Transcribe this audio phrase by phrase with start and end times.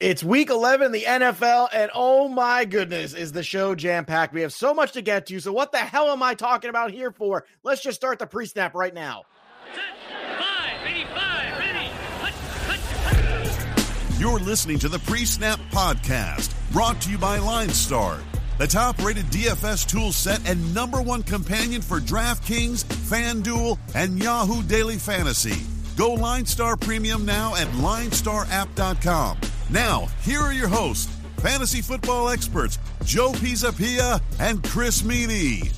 [0.00, 4.32] It's week 11 in the NFL, and oh my goodness, is the show jam packed.
[4.32, 5.40] We have so much to get to.
[5.40, 7.44] So, what the hell am I talking about here for?
[7.64, 9.24] Let's just start the pre snap right now.
[14.20, 18.18] You're listening to the Pre Snap Podcast, brought to you by Line Star,
[18.58, 24.62] the top rated DFS tool set and number one companion for DraftKings, FanDuel, and Yahoo
[24.62, 25.60] Daily Fantasy.
[25.96, 29.38] Go Line Star Premium now at linestarapp.com.
[29.70, 35.74] Now, here are your hosts, fantasy football experts Joe Pisapia and Chris Meaney.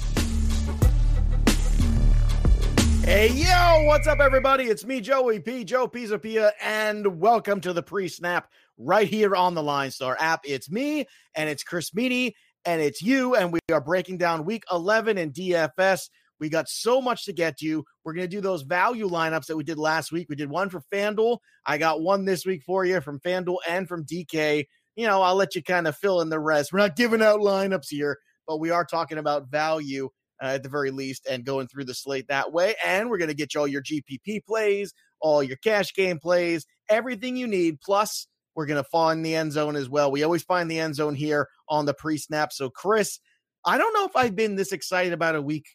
[3.04, 4.64] Hey, yo, what's up, everybody?
[4.64, 8.48] It's me, Joey P, Joe Pisapia, and welcome to the pre snap
[8.78, 10.42] right here on the Line Star app.
[10.44, 12.34] It's me, and it's Chris Meaney,
[12.64, 16.10] and it's you, and we are breaking down week 11 in DFS.
[16.40, 17.84] We got so much to get to.
[18.04, 20.28] We're going to do those value lineups that we did last week.
[20.28, 21.38] We did one for FanDuel.
[21.66, 24.64] I got one this week for you from FanDuel and from DK.
[24.96, 26.72] You know, I'll let you kind of fill in the rest.
[26.72, 30.08] We're not giving out lineups here, but we are talking about value
[30.42, 32.74] uh, at the very least and going through the slate that way.
[32.84, 36.66] And we're going to get you all your GPP plays, all your cash game plays,
[36.88, 37.80] everything you need.
[37.80, 40.10] Plus, we're going to find the end zone as well.
[40.10, 42.52] We always find the end zone here on the pre snap.
[42.52, 43.20] So, Chris,
[43.64, 45.66] I don't know if I've been this excited about a week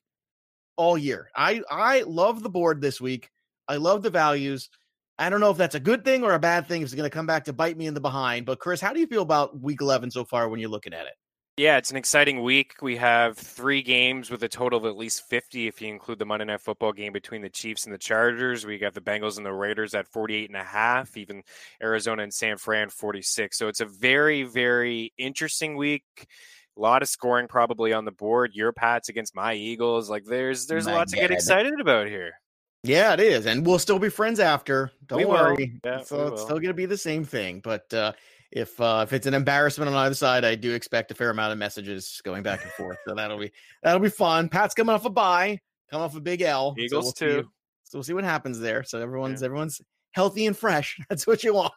[0.78, 1.30] all year.
[1.36, 3.30] I I love the board this week.
[3.68, 4.70] I love the values.
[5.18, 6.82] I don't know if that's a good thing or a bad thing.
[6.82, 8.46] If it's going to come back to bite me in the behind.
[8.46, 11.06] But Chris, how do you feel about Week 11 so far when you're looking at
[11.06, 11.14] it?
[11.58, 12.82] Yeah, it's an exciting week.
[12.82, 16.26] We have three games with a total of at least 50 if you include the
[16.26, 18.66] Monday Night Football game between the Chiefs and the Chargers.
[18.66, 21.44] We got the Bengals and the Raiders at 48 and a half, even
[21.82, 23.58] Arizona and San Fran 46.
[23.58, 26.04] So it's a very, very interesting week
[26.78, 28.52] a lot of scoring probably on the board.
[28.54, 30.10] Your Pats against my Eagles.
[30.10, 32.34] Like there's there's my a lot to get excited about here.
[32.84, 34.92] Yeah, it is, and we'll still be friends after.
[35.08, 35.80] Don't we worry.
[35.84, 37.60] Yeah, so it's still going to be the same thing.
[37.64, 38.12] But uh,
[38.52, 41.52] if uh, if it's an embarrassment on either side, I do expect a fair amount
[41.52, 42.98] of messages going back and forth.
[43.08, 44.50] So that'll be that'll be fun.
[44.50, 45.60] Pat's coming off a bye,
[45.90, 46.76] coming off a big L.
[46.78, 47.42] Eagles so we'll too.
[47.42, 47.50] See,
[47.84, 48.84] so we'll see what happens there.
[48.84, 49.46] So everyone's yeah.
[49.46, 49.82] everyone's
[50.12, 51.00] healthy and fresh.
[51.10, 51.74] That's what you want.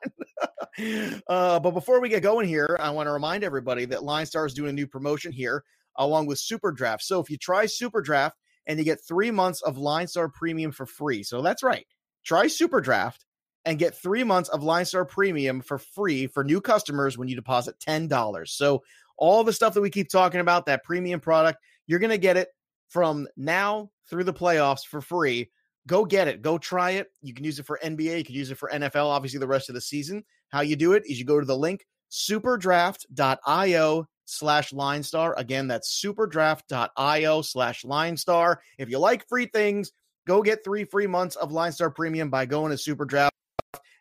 [1.29, 4.47] Uh, but before we get going here, I want to remind everybody that Line Star
[4.47, 5.65] is doing a new promotion here
[5.97, 7.03] along with Super Draft.
[7.03, 10.73] So if you try Super Draft and you get three months of Line Star Premium
[10.73, 11.23] for free.
[11.23, 11.87] So that's right.
[12.25, 13.25] Try Super Draft
[13.65, 17.35] and get three months of Line Star Premium for free for new customers when you
[17.35, 18.49] deposit $10.
[18.49, 18.83] So
[19.17, 22.37] all the stuff that we keep talking about, that premium product, you're going to get
[22.37, 22.49] it
[22.89, 25.51] from now through the playoffs for free
[25.89, 26.43] go get it.
[26.43, 27.09] Go try it.
[27.23, 28.19] You can use it for NBA.
[28.19, 30.23] You can use it for NFL, obviously, the rest of the season.
[30.49, 35.35] How you do it is you go to the link superdraft.io slash line star.
[35.37, 38.61] Again, that's superdraft.io slash line star.
[38.79, 39.93] If you like free things,
[40.27, 43.31] go get three free months of Line Star Premium by going to Superdraft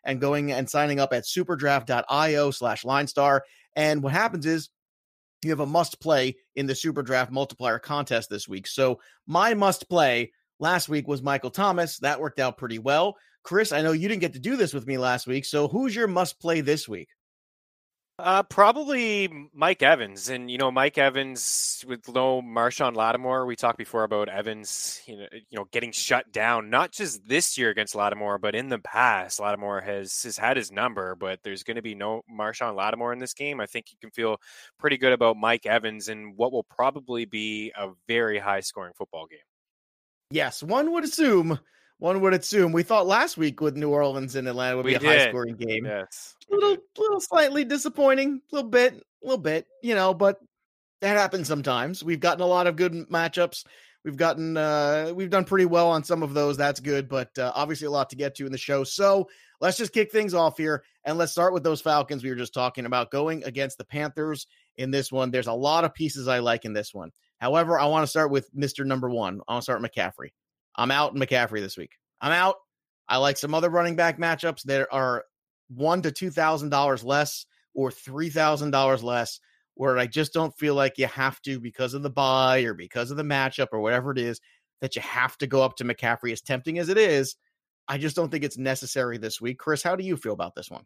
[0.04, 3.44] and going and signing up at superdraft.io slash line star.
[3.76, 4.70] And what happens is
[5.42, 8.66] you have a must play in the Superdraft multiplier contest this week.
[8.66, 11.98] So my must play Last week was Michael Thomas.
[11.98, 13.16] That worked out pretty well.
[13.48, 15.46] Chris, I know you didn't get to do this with me last week.
[15.46, 17.08] So who's your must play this week?
[18.18, 23.46] Uh, probably Mike Evans, and you know Mike Evans with no Marshon Lattimore.
[23.46, 26.68] We talked before about Evans, you know, you know, getting shut down.
[26.68, 30.70] Not just this year against Lattimore, but in the past, Lattimore has has had his
[30.70, 31.14] number.
[31.14, 33.62] But there's going to be no Marshon Lattimore in this game.
[33.62, 34.42] I think you can feel
[34.78, 39.24] pretty good about Mike Evans and what will probably be a very high scoring football
[39.26, 39.38] game.
[40.30, 41.58] Yes, one would assume.
[41.98, 42.72] One would assume.
[42.72, 45.84] We thought last week with New Orleans and Atlanta would be a high scoring game.
[45.84, 46.36] Yes.
[46.50, 50.38] A little, little slightly disappointing, a little bit, a little bit, you know, but
[51.00, 52.04] that happens sometimes.
[52.04, 53.64] We've gotten a lot of good matchups.
[54.04, 56.56] We've gotten, uh, we've done pretty well on some of those.
[56.56, 58.84] That's good, but uh, obviously a lot to get to in the show.
[58.84, 59.28] So
[59.60, 62.54] let's just kick things off here and let's start with those Falcons we were just
[62.54, 65.32] talking about going against the Panthers in this one.
[65.32, 67.10] There's a lot of pieces I like in this one.
[67.38, 68.84] However, I want to start with Mr.
[68.86, 69.40] Number One.
[69.48, 70.30] I want to start McCaffrey.
[70.78, 71.90] I'm out in McCaffrey this week.
[72.20, 72.54] I'm out.
[73.08, 75.24] I like some other running back matchups that are
[75.68, 77.44] one to two thousand dollars less
[77.74, 79.40] or three thousand dollars less,
[79.74, 83.10] where I just don't feel like you have to because of the buy or because
[83.10, 84.40] of the matchup or whatever it is
[84.80, 86.32] that you have to go up to McCaffrey.
[86.32, 87.36] As tempting as it is,
[87.88, 89.58] I just don't think it's necessary this week.
[89.58, 90.84] Chris, how do you feel about this one?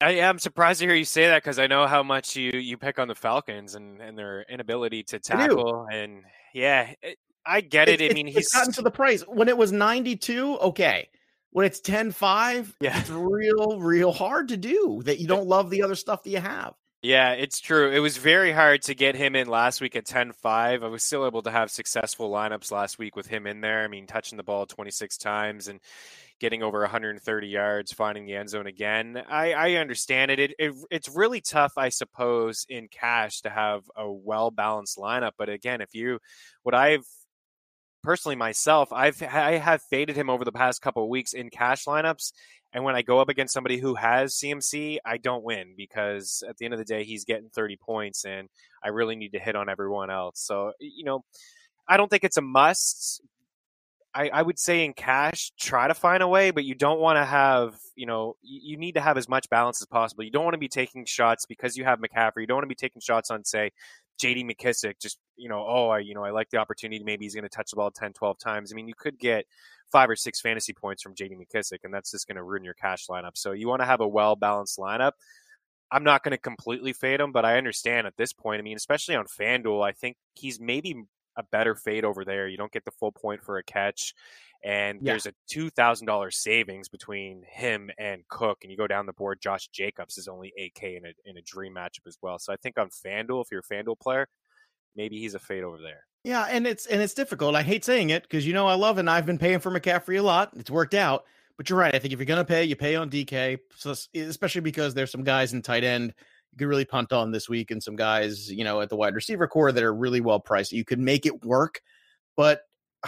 [0.00, 2.76] I am surprised to hear you say that because I know how much you you
[2.76, 5.86] pick on the Falcons and, and their inability to tackle.
[5.92, 6.22] And
[6.54, 8.00] yeah, it, I get it.
[8.02, 10.58] I mean, he's gotten to the price when it was 92.
[10.58, 11.08] Okay.
[11.50, 12.98] When it's 10 5, yeah.
[12.98, 16.38] it's real, real hard to do that you don't love the other stuff that you
[16.38, 16.74] have.
[17.02, 17.90] Yeah, it's true.
[17.90, 20.82] It was very hard to get him in last week at 10 5.
[20.84, 23.82] I was still able to have successful lineups last week with him in there.
[23.82, 25.80] I mean, touching the ball 26 times and
[26.38, 29.20] getting over 130 yards, finding the end zone again.
[29.28, 30.38] I, I understand it.
[30.38, 30.74] It, it.
[30.92, 35.32] It's really tough, I suppose, in cash to have a well balanced lineup.
[35.36, 36.20] But again, if you,
[36.62, 37.04] what I've
[38.02, 41.84] personally myself, I've I have faded him over the past couple of weeks in cash
[41.84, 42.32] lineups,
[42.72, 46.56] and when I go up against somebody who has CMC, I don't win because at
[46.56, 48.48] the end of the day, he's getting 30 points, and
[48.82, 50.40] I really need to hit on everyone else.
[50.40, 51.24] So you know,
[51.88, 53.22] I don't think it's a must.
[54.14, 57.16] I, I would say in cash, try to find a way, but you don't want
[57.16, 60.24] to have, you know, you, you need to have as much balance as possible.
[60.24, 62.42] You don't want to be taking shots because you have McCaffrey.
[62.42, 63.70] You don't want to be taking shots on, say,
[64.22, 67.02] JD McKissic, just, you know, oh, I, you know, I like the opportunity.
[67.02, 68.72] Maybe he's going to touch the ball 10, 12 times.
[68.72, 69.46] I mean, you could get
[69.90, 72.74] five or six fantasy points from JD McKissic, and that's just going to ruin your
[72.74, 73.32] cash lineup.
[73.36, 75.12] So you want to have a well balanced lineup.
[75.90, 78.60] I'm not going to completely fade him, but I understand at this point.
[78.60, 81.04] I mean, especially on FanDuel, I think he's maybe
[81.36, 82.48] a better fade over there.
[82.48, 84.14] You don't get the full point for a catch.
[84.64, 85.12] And yeah.
[85.12, 89.12] there's a two thousand dollars savings between him and Cook, and you go down the
[89.12, 89.40] board.
[89.40, 92.38] Josh Jacobs is only eight K in a in a dream matchup as well.
[92.38, 94.28] So I think on FanDuel, if you're a FanDuel player,
[94.94, 96.04] maybe he's a fade over there.
[96.22, 97.56] Yeah, and it's and it's difficult.
[97.56, 100.18] I hate saying it because you know I love and I've been paying for McCaffrey
[100.18, 100.52] a lot.
[100.56, 101.24] It's worked out,
[101.56, 101.94] but you're right.
[101.94, 105.24] I think if you're gonna pay, you pay on DK, so especially because there's some
[105.24, 106.14] guys in tight end
[106.52, 109.14] you could really punt on this week, and some guys you know at the wide
[109.14, 110.72] receiver core that are really well priced.
[110.72, 111.80] You could make it work,
[112.36, 112.62] but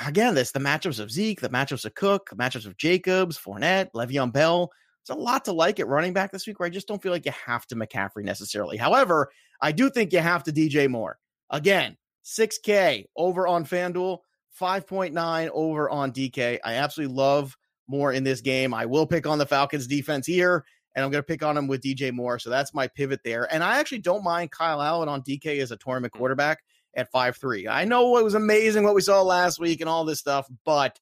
[0.06, 3.90] again, this the matchups of Zeke, the matchups of Cook, the matchups of Jacobs, Fournette,
[3.94, 4.70] Le'Veon Bell.
[5.06, 7.12] There's a lot to like at running back this week where I just don't feel
[7.12, 8.76] like you have to McCaffrey necessarily.
[8.76, 9.30] However,
[9.60, 11.18] I do think you have to DJ Moore.
[11.50, 14.18] Again, 6K over on FanDuel,
[14.58, 16.58] 5.9 over on DK.
[16.64, 17.56] I absolutely love
[17.86, 18.72] more in this game.
[18.72, 20.64] I will pick on the Falcons defense here,
[20.94, 22.38] and I'm going to pick on him with DJ Moore.
[22.38, 23.52] So that's my pivot there.
[23.52, 26.18] And I actually don't mind Kyle Allen on DK as a tournament mm.
[26.18, 26.62] quarterback
[26.96, 27.68] at 5 3.
[27.68, 30.98] I know it was amazing what we saw last week and all this stuff, but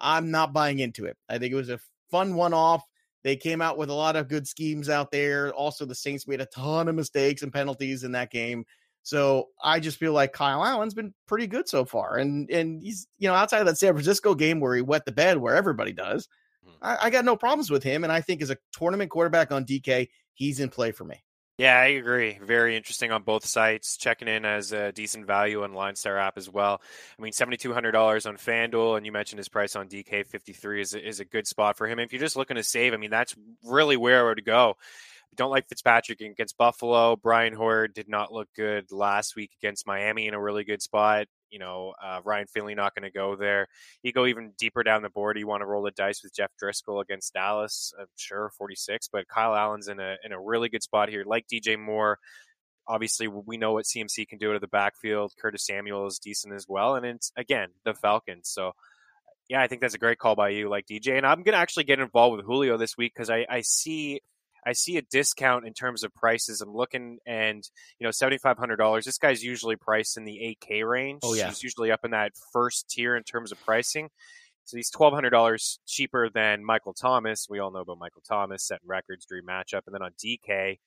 [0.00, 1.16] I'm not buying into it.
[1.28, 2.84] I think it was a fun one off.
[3.22, 5.52] They came out with a lot of good schemes out there.
[5.54, 8.66] Also, the Saints made a ton of mistakes and penalties in that game.
[9.02, 12.16] So I just feel like Kyle Allen's been pretty good so far.
[12.16, 15.12] And and he's, you know, outside of that San Francisco game where he wet the
[15.12, 16.28] bed where everybody does.
[16.66, 16.84] Mm-hmm.
[16.84, 18.04] I, I got no problems with him.
[18.04, 21.22] And I think as a tournament quarterback on DK, he's in play for me.
[21.56, 22.36] Yeah, I agree.
[22.42, 23.96] Very interesting on both sites.
[23.96, 26.82] Checking in as a decent value on LineStar app as well.
[27.16, 30.26] I mean, seventy two hundred dollars on FanDuel, and you mentioned his price on DK
[30.26, 32.00] fifty three is a, is a good spot for him.
[32.00, 34.76] If you're just looking to save, I mean, that's really where I would go.
[35.34, 37.16] Don't like Fitzpatrick against Buffalo.
[37.16, 41.26] Brian Hoyer did not look good last week against Miami in a really good spot
[41.54, 43.68] you know, uh, Ryan Finley not going to go there.
[44.02, 45.38] You go even deeper down the board.
[45.38, 47.94] You want to roll the dice with Jeff Driskel against Dallas.
[47.96, 51.22] I'm sure 46, but Kyle Allen's in a in a really good spot here.
[51.24, 52.18] Like DJ Moore,
[52.88, 55.32] obviously we know what CMC can do out of the backfield.
[55.40, 58.48] Curtis Samuel is decent as well, and it's again the Falcons.
[58.48, 58.72] So
[59.48, 61.16] yeah, I think that's a great call by you, like DJ.
[61.16, 64.22] And I'm gonna actually get involved with Julio this week because I, I see
[64.66, 66.60] I see a discount in terms of prices.
[66.60, 67.62] I'm looking and
[67.98, 69.04] you know seventy five hundred dollars.
[69.04, 71.20] This guy's usually priced in the eight K range.
[71.22, 74.08] Oh yeah, he's usually up in that first tier in terms of pricing.
[74.64, 77.46] So he's twelve hundred dollars cheaper than Michael Thomas.
[77.48, 80.78] We all know about Michael Thomas setting records, dream matchup, and then on DK,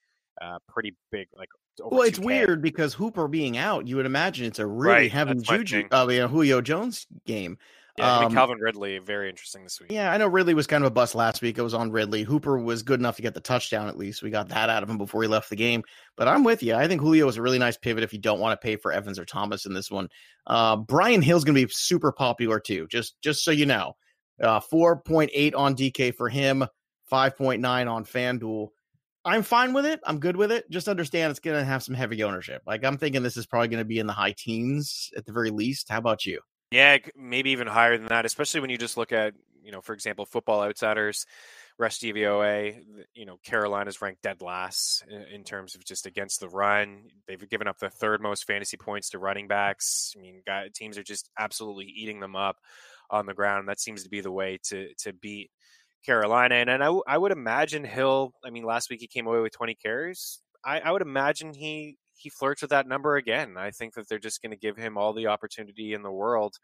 [0.41, 1.49] uh, pretty big like.
[1.79, 2.25] well, it's 2K.
[2.25, 5.87] weird because Hooper being out, you would imagine it's a really right, heavy juju.
[5.91, 7.57] Mean, a Julio Jones game.
[7.97, 9.91] Yeah, um, Calvin Ridley, very interesting this week.
[9.91, 11.57] Yeah, I know Ridley was kind of a bust last week.
[11.57, 12.21] It was on Ridley.
[12.21, 14.21] Hooper was good enough to get the touchdown at least.
[14.21, 15.83] We got that out of him before he left the game.
[16.15, 16.75] But I'm with you.
[16.75, 18.91] I think Julio is a really nice pivot if you don't want to pay for
[18.91, 20.09] Evans or Thomas in this one.
[20.45, 22.85] Uh, Brian Hill's going to be super popular too.
[22.87, 23.95] Just just so you know,
[24.43, 26.65] uh, 4.8 on DK for him,
[27.11, 28.67] 5.9 on FanDuel.
[29.25, 29.99] I'm fine with it.
[30.05, 30.69] I'm good with it.
[30.69, 32.61] Just understand it's going to have some heavy ownership.
[32.67, 35.33] Like I'm thinking this is probably going to be in the high teens at the
[35.33, 35.89] very least.
[35.89, 36.39] How about you?
[36.71, 39.33] Yeah, maybe even higher than that, especially when you just look at,
[39.63, 41.25] you know, for example, football outsiders,
[41.79, 42.81] Rush DVOA,
[43.13, 47.03] you know, Carolina's ranked dead last in terms of just against the run.
[47.27, 50.13] They've given up the third most fantasy points to running backs.
[50.17, 50.41] I mean,
[50.73, 52.57] teams are just absolutely eating them up
[53.09, 53.69] on the ground.
[53.69, 55.51] That seems to be the way to to beat
[56.05, 56.55] Carolina.
[56.55, 59.53] And, and I, I would imagine Hill, I mean, last week he came away with
[59.53, 60.39] 20 carries.
[60.65, 63.55] I, I would imagine he he flirts with that number again.
[63.57, 66.55] I think that they're just going to give him all the opportunity in the world.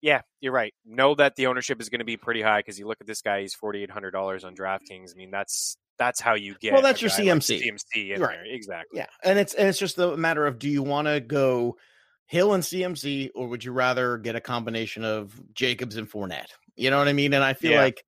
[0.00, 0.74] Yeah, you're right.
[0.84, 3.22] Know that the ownership is going to be pretty high because you look at this
[3.22, 5.12] guy; he's forty eight hundred dollars on DraftKings.
[5.12, 6.72] I mean, that's that's how you get.
[6.72, 7.60] Well, that's your CMC.
[7.60, 8.38] Like CMC, right?
[8.42, 8.44] There.
[8.46, 8.98] Exactly.
[8.98, 11.76] Yeah, and it's and it's just a matter of do you want to go
[12.26, 16.48] Hill and CMC, or would you rather get a combination of Jacobs and Fournette?
[16.74, 17.34] You know what I mean?
[17.34, 17.82] And I feel yeah.
[17.82, 18.04] like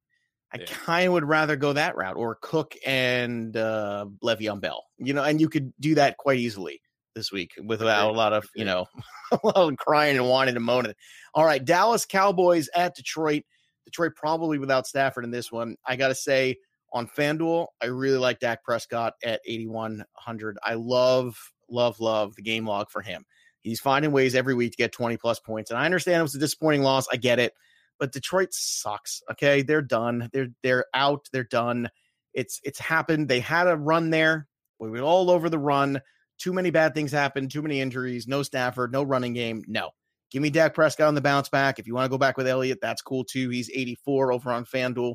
[0.55, 0.67] I yeah.
[0.67, 4.85] kind of would rather go that route or Cook and uh, Le'Veon Bell.
[4.99, 6.81] You know, and you could do that quite easily
[7.17, 8.87] this week without a lot of you know
[9.33, 10.95] a lot of crying and whining and moaning.
[11.35, 13.43] All right, Dallas Cowboys at Detroit.
[13.85, 15.77] Detroit probably without Stafford in this one.
[15.87, 16.57] I got to say,
[16.93, 20.59] on FanDuel, I really like Dak Prescott at 8,100.
[20.63, 21.37] I love,
[21.69, 23.25] love, love the game log for him.
[23.61, 25.71] He's finding ways every week to get 20 plus points.
[25.71, 27.07] And I understand it was a disappointing loss.
[27.13, 27.53] I get it.
[27.99, 29.23] But Detroit sucks.
[29.31, 29.63] Okay.
[29.63, 30.29] They're done.
[30.33, 31.29] They're they're out.
[31.33, 31.89] They're done.
[32.33, 33.29] It's it's happened.
[33.29, 34.49] They had a run there.
[34.79, 36.01] We were all over the run.
[36.39, 39.65] Too many bad things happened, too many injuries, no Stafford, no running game.
[39.69, 39.91] No.
[40.31, 41.79] Give me Dak Prescott on the bounce back.
[41.79, 43.51] If you want to go back with Elliott, that's cool too.
[43.51, 45.15] He's 84 over on FanDuel.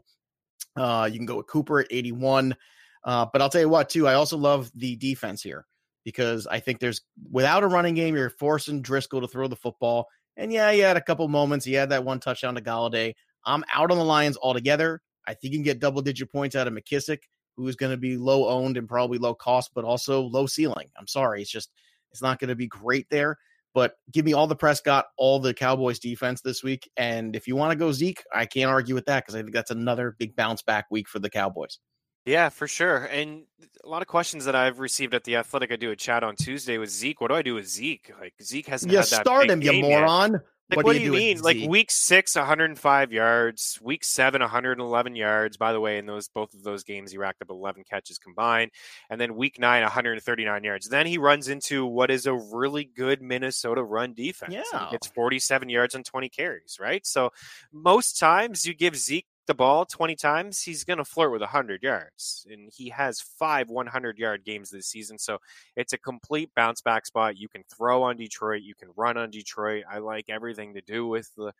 [0.78, 2.56] Uh, you can go with Cooper at 81.
[3.04, 5.66] Uh, but I'll tell you what, too, I also love the defense here
[6.06, 10.08] because I think there's without a running game, you're forcing Driskel to throw the football.
[10.40, 11.66] And yeah, he had a couple moments.
[11.66, 13.14] He had that one touchdown to Golladay.
[13.46, 15.02] I'm out on the Lions altogether.
[15.28, 17.20] I think you can get double digit points out of McKissic,
[17.58, 20.88] who is going to be low owned and probably low cost, but also low ceiling.
[20.98, 21.42] I'm sorry.
[21.42, 21.72] It's just,
[22.12, 23.38] it's not going to be great there.
[23.74, 26.90] But give me all the Prescott, all the Cowboys defense this week.
[26.98, 29.54] And if you want to go Zeke, I can't argue with that because I think
[29.54, 31.80] that's another big bounce back week for the Cowboys.
[32.26, 33.06] Yeah, for sure.
[33.06, 33.44] And
[33.84, 35.72] a lot of questions that I've received at the Athletic.
[35.72, 37.22] I do a chat on Tuesday with Zeke.
[37.22, 38.12] What do I do with Zeke?
[38.20, 38.92] Like Zeke hasn't.
[38.92, 40.34] Yeah, start him, you moron.
[40.34, 40.42] Yet.
[40.70, 41.42] Like, what, what do you, do you mean?
[41.42, 43.80] Like week six, 105 yards.
[43.82, 45.58] Week seven, 111 yards.
[45.58, 48.70] By the way, in those both of those games, he racked up 11 catches combined.
[49.10, 50.88] And then week nine, 139 yards.
[50.88, 54.54] Then he runs into what is a really good Minnesota run defense.
[54.54, 56.78] Yeah, it's 47 yards and 20 carries.
[56.80, 57.04] Right.
[57.04, 57.32] So
[57.72, 61.82] most times you give Zeke the ball 20 times, he's going to flirt with 100
[61.82, 62.46] yards.
[62.52, 65.18] And he has five 100 yard games this season.
[65.18, 65.40] So
[65.76, 67.36] it's a complete bounce back spot.
[67.36, 69.86] You can throw on Detroit, you can run on Detroit.
[69.92, 71.52] I like everything to do with the.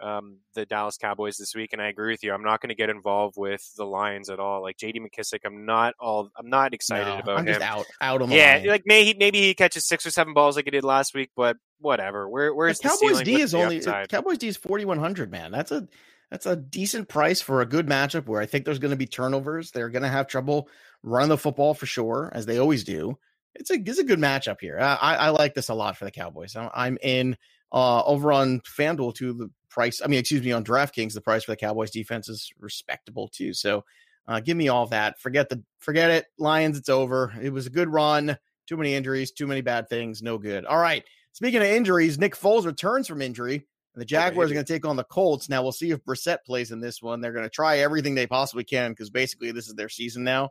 [0.00, 2.34] Um, the Dallas Cowboys this week, and I agree with you.
[2.34, 4.60] I'm not going to get involved with the Lions at all.
[4.60, 4.98] Like J.D.
[4.98, 6.30] McKissic, I'm not all.
[6.36, 7.54] I'm not excited no, about I'm him.
[7.54, 8.56] Just out, out on the yeah.
[8.56, 8.66] line.
[8.66, 11.58] Like maybe maybe he catches six or seven balls like he did last week, but
[11.78, 12.28] whatever.
[12.28, 13.80] Where where's the Cowboys D is only?
[14.08, 15.30] Cowboys D is 4100.
[15.30, 15.86] Man, that's a
[16.34, 19.06] that's a decent price for a good matchup where I think there's going to be
[19.06, 19.70] turnovers.
[19.70, 20.68] They're going to have trouble
[21.04, 23.16] running the football for sure, as they always do.
[23.54, 24.76] It's a it's a good matchup here.
[24.80, 26.56] I, I like this a lot for the Cowboys.
[26.56, 27.36] I'm in
[27.70, 29.32] uh, over on FanDuel too.
[29.32, 32.50] The price, I mean, excuse me, on DraftKings, the price for the Cowboys defense is
[32.58, 33.52] respectable too.
[33.52, 33.84] So
[34.26, 35.20] uh, give me all that.
[35.20, 36.76] Forget the forget it, Lions.
[36.76, 37.32] It's over.
[37.40, 38.36] It was a good run.
[38.66, 40.20] Too many injuries, too many bad things.
[40.20, 40.64] No good.
[40.64, 41.04] All right.
[41.30, 43.68] Speaking of injuries, Nick Foles returns from injury.
[43.94, 45.48] And the Jaguars are going to take on the Colts.
[45.48, 47.20] Now we'll see if Brissett plays in this one.
[47.20, 50.50] They're going to try everything they possibly can because basically this is their season now.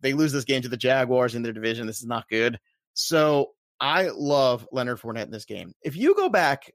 [0.00, 1.86] They lose this game to the Jaguars in their division.
[1.86, 2.58] This is not good.
[2.94, 5.74] So I love Leonard Fournette in this game.
[5.82, 6.72] If you go back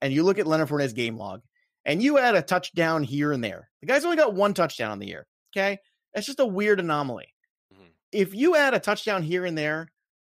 [0.00, 1.42] and you look at Leonard Fournette's game log
[1.84, 4.98] and you add a touchdown here and there, the guy's only got one touchdown on
[4.98, 5.26] the year.
[5.56, 5.78] Okay.
[6.14, 7.28] That's just a weird anomaly.
[7.72, 7.90] Mm-hmm.
[8.10, 9.88] If you add a touchdown here and there,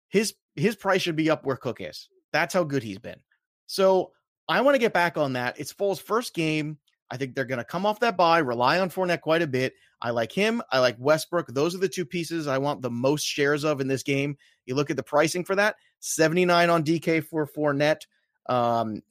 [0.10, 2.10] his his price should be up where Cook is.
[2.32, 3.20] That's how good he's been.
[3.68, 4.12] So
[4.48, 5.60] I want to get back on that.
[5.60, 6.78] It's Foles' first game.
[7.12, 9.74] I think they're going to come off that bye, rely on Fournette quite a bit.
[10.02, 10.62] I like him.
[10.72, 11.48] I like Westbrook.
[11.48, 14.38] Those are the two pieces I want the most shares of in this game.
[14.66, 18.02] You look at the pricing for that 79 on DK for Fournette.
[18.48, 19.02] Um,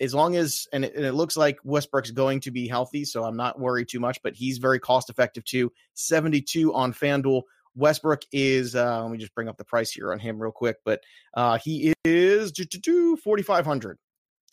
[0.00, 3.24] as long as, and it, and it looks like Westbrook's going to be healthy, so
[3.24, 5.72] I'm not worried too much, but he's very cost effective too.
[5.94, 7.42] 72 on FanDuel.
[7.76, 10.76] Westbrook is, uh, let me just bring up the price here on him real quick,
[10.84, 11.00] but
[11.34, 13.98] uh, he is 4,500.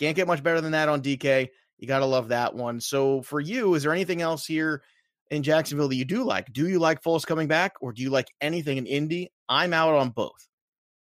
[0.01, 1.49] Can't get much better than that on DK.
[1.77, 2.81] You got to love that one.
[2.81, 4.81] So for you, is there anything else here
[5.29, 6.51] in Jacksonville that you do like?
[6.51, 9.31] Do you like Foles coming back or do you like anything in Indy?
[9.47, 10.47] I'm out on both.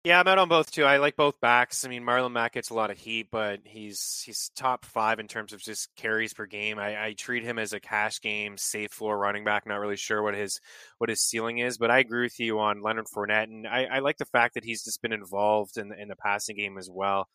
[0.07, 0.85] Yeah, I'm out on both too.
[0.85, 1.85] I like both backs.
[1.85, 5.27] I mean, Marlon Mack gets a lot of heat, but he's he's top five in
[5.27, 6.79] terms of just carries per game.
[6.79, 9.67] I, I, treat him as a cash game, safe floor running back.
[9.67, 10.61] Not really sure what his
[10.99, 13.99] what his ceiling is, but I agree with you on Leonard Fournette, and I, I
[13.99, 17.27] like the fact that he's just been involved in in the passing game as well.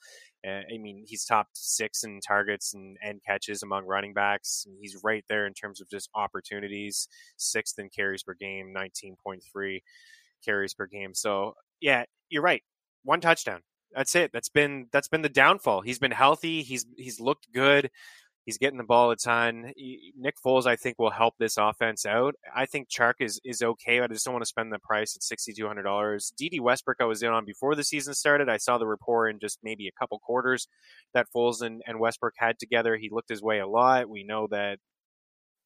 [0.48, 4.66] Uh, I mean, he's top six in targets and, and catches among running backs.
[4.80, 9.44] He's right there in terms of just opportunities, sixth in carries per game, nineteen point
[9.52, 9.84] three
[10.46, 11.14] carries per game.
[11.14, 12.64] So yeah, you're right.
[13.04, 13.62] One touchdown.
[13.94, 14.32] That's it.
[14.34, 15.82] That's been that's been the downfall.
[15.82, 16.62] He's been healthy.
[16.64, 17.90] He's he's looked good.
[18.46, 19.72] He's getting the ball a ton.
[20.18, 22.34] Nick Foles, I think, will help this offense out.
[22.56, 24.00] I think Chark is is okay.
[24.00, 26.34] I just don't want to spend the price at sixty two hundred dollars.
[26.38, 28.50] Dede Westbrook, I was in on before the season started.
[28.50, 30.68] I saw the rapport in just maybe a couple quarters
[31.14, 32.98] that Foles and, and Westbrook had together.
[32.98, 34.10] He looked his way a lot.
[34.10, 34.80] We know that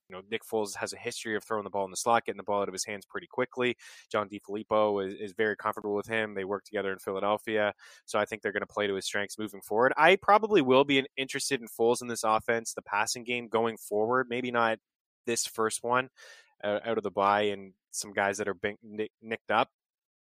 [0.09, 2.37] you know, Nick Foles has a history of throwing the ball in the slot, getting
[2.37, 3.75] the ball out of his hands pretty quickly.
[4.11, 6.33] John DeFilippo is, is very comfortable with him.
[6.33, 7.73] They work together in Philadelphia,
[8.05, 9.93] so I think they're going to play to his strengths moving forward.
[9.97, 14.27] I probably will be interested in Foles in this offense, the passing game going forward.
[14.29, 14.79] Maybe not
[15.25, 16.09] this first one
[16.63, 18.77] uh, out of the bye and some guys that are been
[19.21, 19.69] nicked up,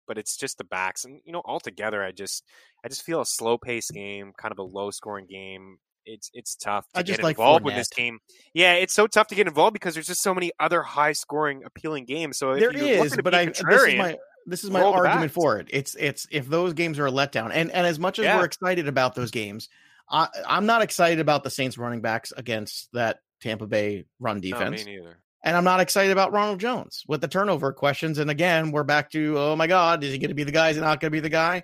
[0.08, 2.04] but it's just the backs and you know altogether.
[2.04, 2.44] I just
[2.84, 6.56] I just feel a slow pace game, kind of a low scoring game it's it's
[6.56, 8.20] tough to I just get like involved with this team.
[8.54, 11.64] Yeah, it's so tough to get involved because there's just so many other high scoring,
[11.66, 12.38] appealing games.
[12.38, 15.68] So There is, but I this is my this is my argument for it.
[15.72, 18.38] It's it's if those games are a letdown, and and as much as Yeah.
[18.38, 19.70] we're excited about those games,
[20.10, 24.42] I, I'm not excited about the Saints running backs against that Tampa Bay run no,
[24.42, 25.18] defense, me neither.
[25.44, 28.20] and I'm not excited about Ronald Jones with the turnover questions.
[28.20, 30.70] And again, we're back to oh my god, is he going to be the guy?
[30.70, 31.64] Is he not going to be the guy?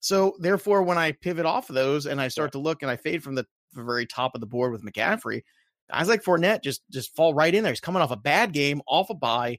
[0.00, 2.96] So therefore, when I pivot off of those and I start to look and I
[2.96, 5.42] fade from the, the very top of the board with McCaffrey,
[5.90, 7.72] guys like Fournette just just fall right in there.
[7.72, 9.58] He's coming off a bad game, off a bye,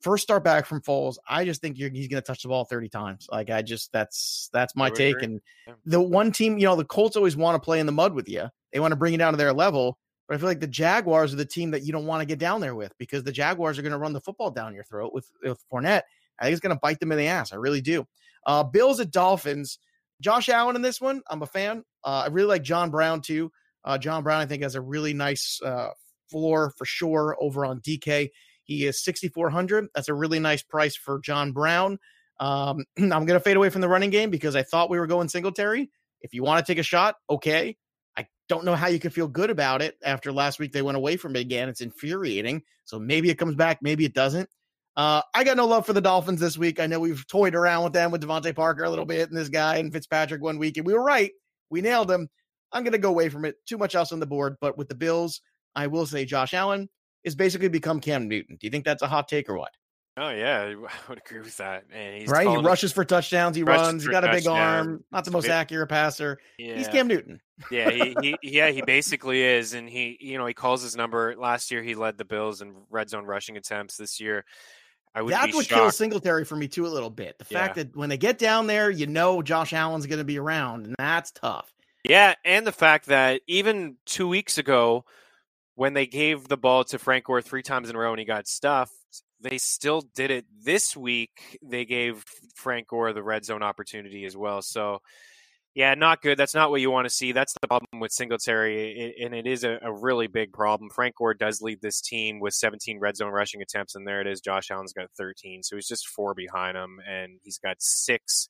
[0.00, 1.16] first start back from Foles.
[1.28, 3.28] I just think you're, he's going to touch the ball 30 times.
[3.30, 5.16] Like I just that's that's my take.
[5.16, 5.24] agree.
[5.26, 5.74] And Yeah.
[5.86, 8.28] the one team, you know, the Colts always want to play in the mud with
[8.28, 8.48] you.
[8.72, 9.98] They want to bring you down to their level.
[10.28, 12.38] But I feel like the Jaguars are the team that you don't want to get
[12.38, 15.12] down there with because the Jaguars are going to run the football down your throat
[15.12, 16.02] with with Fournette.
[16.40, 17.52] I think it's going to bite them in the ass.
[17.52, 18.06] I really do.
[18.46, 19.78] Uh, Bills at Dolphins.
[20.20, 21.22] Josh Allen in this one.
[21.30, 21.82] I'm a fan.
[22.04, 23.50] Uh, I really like John Brown too.
[23.84, 25.90] Uh, John Brown, I think, has a really nice uh,
[26.30, 28.30] floor for sure over on DK.
[28.64, 29.88] He is 6,400.
[29.94, 31.98] That's a really nice price for John Brown.
[32.38, 35.06] Um, I'm going to fade away from the running game because I thought we were
[35.06, 35.90] going Singletary.
[36.20, 37.76] If you want to take a shot, okay.
[38.16, 40.96] I don't know how you can feel good about it after last week they went
[40.96, 41.68] away from it again.
[41.68, 42.62] It's infuriating.
[42.84, 44.48] So maybe it comes back, maybe it doesn't.
[44.96, 46.80] Uh, I got no love for the Dolphins this week.
[46.80, 49.48] I know we've toyed around with them with DeVante Parker a little bit and this
[49.48, 51.30] guy and Fitzpatrick one week, and we were right.
[51.70, 52.28] We nailed him.
[52.72, 53.56] I'm going to go away from it.
[53.66, 54.56] Too much else on the board.
[54.60, 55.40] But with the Bills,
[55.74, 56.88] I will say Josh Allen
[57.24, 58.56] is basically become Cam Newton.
[58.60, 59.72] Do you think that's a hot take or what?
[60.16, 61.84] Oh yeah, I would agree with that.
[61.92, 62.48] And he's right?
[62.48, 63.56] He rushes for touchdowns.
[63.56, 64.04] He Rushes runs.
[64.04, 64.58] He got a big touchdown.
[64.58, 65.04] arm.
[65.12, 66.38] Not the most big- accurate passer.
[66.58, 66.76] Yeah.
[66.76, 67.40] He's Cam Newton.
[67.70, 71.34] yeah, he, he yeah he basically is, and he you know he calls his number.
[71.38, 73.96] Last year he led the Bills in red zone rushing attempts.
[73.96, 74.44] This year,
[75.14, 75.96] I would That's what kills.
[75.96, 77.38] Singletary for me too a little bit.
[77.38, 77.82] The fact Yeah.
[77.84, 80.94] that when they get down there, you know Josh Allen's going to be around, and
[80.98, 81.72] that's tough.
[82.04, 85.04] Yeah, and the fact that even two weeks ago,
[85.74, 88.24] when they gave the ball to Frank Gore three times in a row and he
[88.24, 88.94] got stuffed,
[89.40, 91.58] they still did it this week.
[91.62, 92.24] They gave
[92.54, 94.62] Frank Gore the red zone opportunity as well.
[94.62, 95.00] So,
[95.74, 96.36] yeah, not good.
[96.36, 97.32] That's not what you want to see.
[97.32, 100.90] That's the problem with Singletary, and it is a, a really big problem.
[100.90, 104.26] Frank Gore does lead this team with 17 red zone rushing attempts, and there it
[104.26, 104.40] is.
[104.40, 108.48] Josh Allen's got 13, so he's just four behind him, and he's got six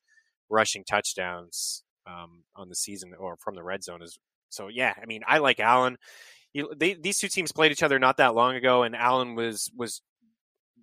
[0.48, 4.02] rushing touchdowns um, on the season or from the red zone.
[4.02, 4.94] Is so yeah.
[5.00, 5.98] I mean, I like Allen.
[6.76, 10.00] They, these two teams played each other not that long ago, and Allen was was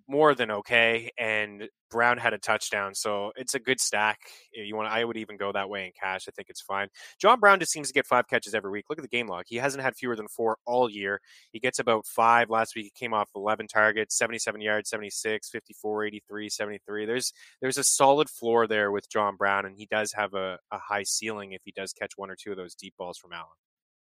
[0.08, 4.18] more than okay, and Brown had a touchdown, so it's a good stack.
[4.52, 4.88] If You want?
[4.88, 6.24] I would even go that way in cash.
[6.28, 6.88] I think it's fine.
[7.20, 8.86] John Brown just seems to get five catches every week.
[8.88, 11.20] Look at the game log; he hasn't had fewer than four all year.
[11.52, 12.50] He gets about five.
[12.50, 17.06] Last week he came off 11 targets, 77 yards, 76, 54, 83, 73.
[17.06, 20.78] There's there's a solid floor there with John Brown, and he does have a, a
[20.78, 23.48] high ceiling if he does catch one or two of those deep balls from Allen.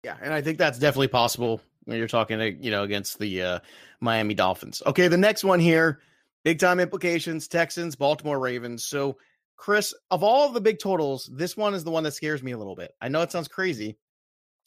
[0.03, 3.41] Yeah, and I think that's definitely possible when you're talking, to, you know, against the
[3.41, 3.59] uh,
[4.01, 4.81] Miami Dolphins.
[4.85, 5.99] Okay, the next one here,
[6.43, 8.85] big time implications: Texans, Baltimore Ravens.
[8.85, 9.17] So,
[9.55, 12.57] Chris, of all the big totals, this one is the one that scares me a
[12.57, 12.91] little bit.
[13.01, 13.97] I know it sounds crazy,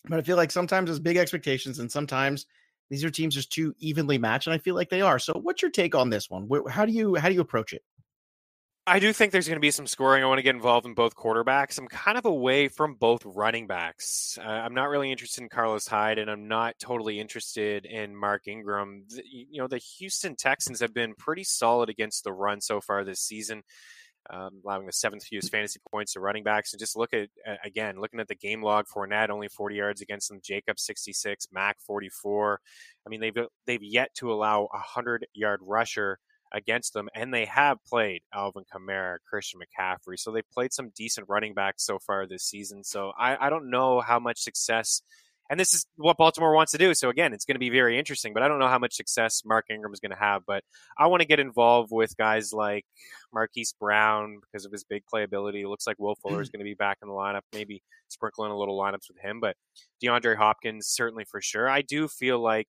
[0.08, 2.46] but I feel like sometimes there's big expectations, and sometimes
[2.88, 5.18] these are teams just too evenly matched, and I feel like they are.
[5.18, 6.48] So, what's your take on this one?
[6.70, 7.82] How do you how do you approach it?
[8.88, 10.22] I do think there's going to be some scoring.
[10.22, 11.76] I want to get involved in both quarterbacks.
[11.76, 14.38] I'm kind of away from both running backs.
[14.40, 18.46] Uh, I'm not really interested in Carlos Hyde, and I'm not totally interested in Mark
[18.46, 19.02] Ingram.
[19.08, 23.02] The, you know, the Houston Texans have been pretty solid against the run so far
[23.02, 23.64] this season,
[24.30, 26.72] um, allowing the seventh fewest fantasy points to running backs.
[26.72, 27.28] And just look at
[27.64, 30.38] again, looking at the game log for Nat, only 40 yards against them.
[30.44, 32.60] Jacob 66, Mack 44.
[33.04, 36.20] I mean, they've they've yet to allow a hundred yard rusher
[36.52, 40.18] against them, and they have played Alvin Kamara, Christian McCaffrey.
[40.18, 42.84] So they've played some decent running backs so far this season.
[42.84, 45.02] So I, I don't know how much success,
[45.50, 46.94] and this is what Baltimore wants to do.
[46.94, 49.42] So again, it's going to be very interesting, but I don't know how much success
[49.44, 50.42] Mark Ingram is going to have.
[50.46, 50.64] But
[50.98, 52.84] I want to get involved with guys like
[53.32, 55.62] Marquise Brown because of his big playability.
[55.62, 58.50] It looks like Will Fuller is going to be back in the lineup, maybe sprinkling
[58.50, 59.40] a little lineups with him.
[59.40, 59.56] But
[60.02, 61.68] DeAndre Hopkins, certainly for sure.
[61.68, 62.68] I do feel like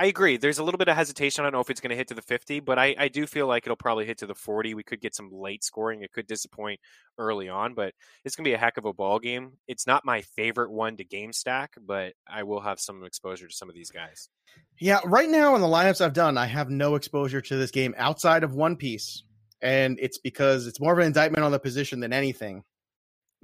[0.00, 0.38] I agree.
[0.38, 1.42] There's a little bit of hesitation.
[1.42, 3.26] I don't know if it's going to hit to the 50, but I, I do
[3.26, 4.72] feel like it'll probably hit to the 40.
[4.72, 6.00] We could get some late scoring.
[6.00, 6.80] It could disappoint
[7.18, 7.92] early on, but
[8.24, 9.52] it's going to be a heck of a ball game.
[9.68, 13.54] It's not my favorite one to game stack, but I will have some exposure to
[13.54, 14.30] some of these guys.
[14.78, 17.94] Yeah, right now in the lineups I've done, I have no exposure to this game
[17.98, 19.24] outside of one piece,
[19.60, 22.64] and it's because it's more of an indictment on the position than anything.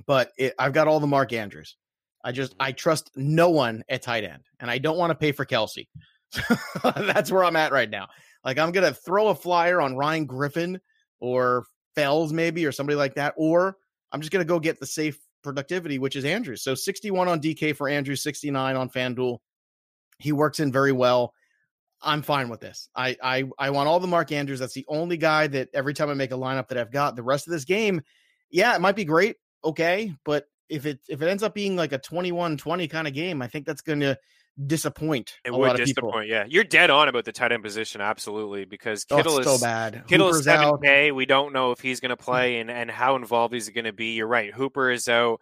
[0.06, 1.76] But it, I've got all the Mark Andrews.
[2.24, 5.32] I just I trust no one at tight end, and I don't want to pay
[5.32, 5.86] for Kelce.
[6.82, 8.08] That's where I'm at right now.
[8.44, 10.80] Like I'm gonna throw a flyer on Ryan Griffin
[11.20, 13.76] or Fells maybe or somebody like that, or
[14.12, 16.62] I'm just gonna go get the safe productivity, which is Andrews.
[16.62, 19.38] So 61 on DK for Andrews, 69 on FanDuel.
[20.18, 21.32] He works in very well.
[22.02, 22.88] I'm fine with this.
[22.94, 24.60] I I I want all the Mark Andrews.
[24.60, 27.16] That's the only guy that every time I make a lineup that I've got.
[27.16, 28.02] The rest of this game,
[28.50, 31.92] yeah, it might be great, okay, but if it if it ends up being like
[31.92, 34.18] a 21-20 kind of game, I think that's going to
[34.64, 35.34] disappoint.
[35.44, 36.12] It a would lot of disappoint.
[36.12, 36.24] people.
[36.24, 39.60] Yeah, you're dead on about the tight end position, absolutely, because Oh, Kittle it's is
[39.60, 40.04] so bad.
[40.06, 41.14] Kittle is seven out.
[41.14, 42.24] We don't know if he's going to hmm.
[42.24, 44.14] play and and how involved he's going to be.
[44.14, 44.52] You're right.
[44.52, 45.40] Hooper is out.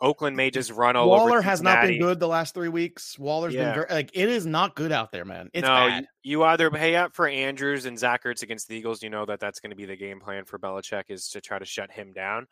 [0.00, 1.24] Oakland may just run all over.
[1.24, 3.18] Waller has not been good the last three weeks.
[3.18, 3.64] Waller's Yeah.
[3.64, 5.48] been very like it is not good out there, man.
[5.54, 6.06] It's no, bad.
[6.22, 9.02] you, you either pay up for Andrews and Zach Ertz against the Eagles.
[9.02, 11.58] You know that that's going to be the game plan for Belichick is to try
[11.58, 12.46] to shut him down.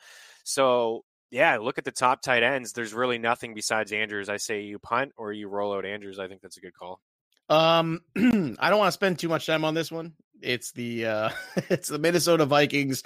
[0.45, 1.05] So
[1.35, 2.73] yeah, look at the top tight ends.
[2.73, 4.29] There's really nothing besides Andrews.
[4.29, 6.21] I say you punt or you roll out Andrews.
[6.21, 7.01] I think that's a good call.
[7.49, 10.13] Um, I don't want to spend too much time on this one.
[10.41, 11.31] It's the uh,
[11.69, 13.03] it's the Minnesota Vikings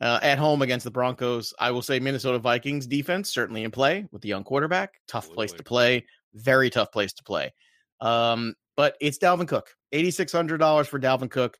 [0.00, 1.54] uh, at home against the Broncos.
[1.56, 4.94] I will say Minnesota Vikings defense certainly in play with the young quarterback.
[5.06, 6.04] Tough place to play.
[6.34, 7.54] Very tough place to play.
[8.00, 9.68] Um, but it's Dalvin Cook.
[9.92, 11.56] Eighty six hundred dollars for Dalvin Cook.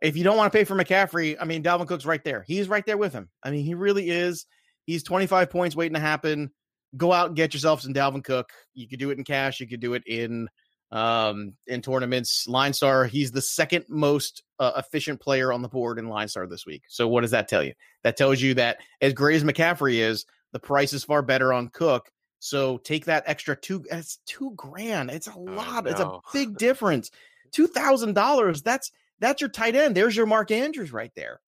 [0.00, 2.42] If you don't want to pay for McCaffrey, I mean Dalvin Cook's right there.
[2.46, 3.28] He's right there with him.
[3.42, 4.46] I mean he really is.
[4.88, 6.50] He's twenty five points waiting to happen.
[6.96, 8.48] Go out and get yourself some Dalvin Cook.
[8.72, 9.60] You could do it in cash.
[9.60, 10.48] You could do it in
[10.90, 12.48] um in tournaments.
[12.48, 16.46] Line star he's the second most uh, efficient player on the board in line star
[16.46, 16.84] this week.
[16.88, 17.74] So what does that tell you?
[18.02, 21.68] That tells you that as great as mccaffrey is the price is far better on
[21.68, 22.10] cook.
[22.38, 25.10] So take that extra two it's two grand.
[25.10, 25.86] It's a lot.
[25.86, 27.10] It's a big difference.
[27.52, 29.94] Two thousand dollars that's that's your tight end.
[29.94, 31.42] There's your mark andrews right there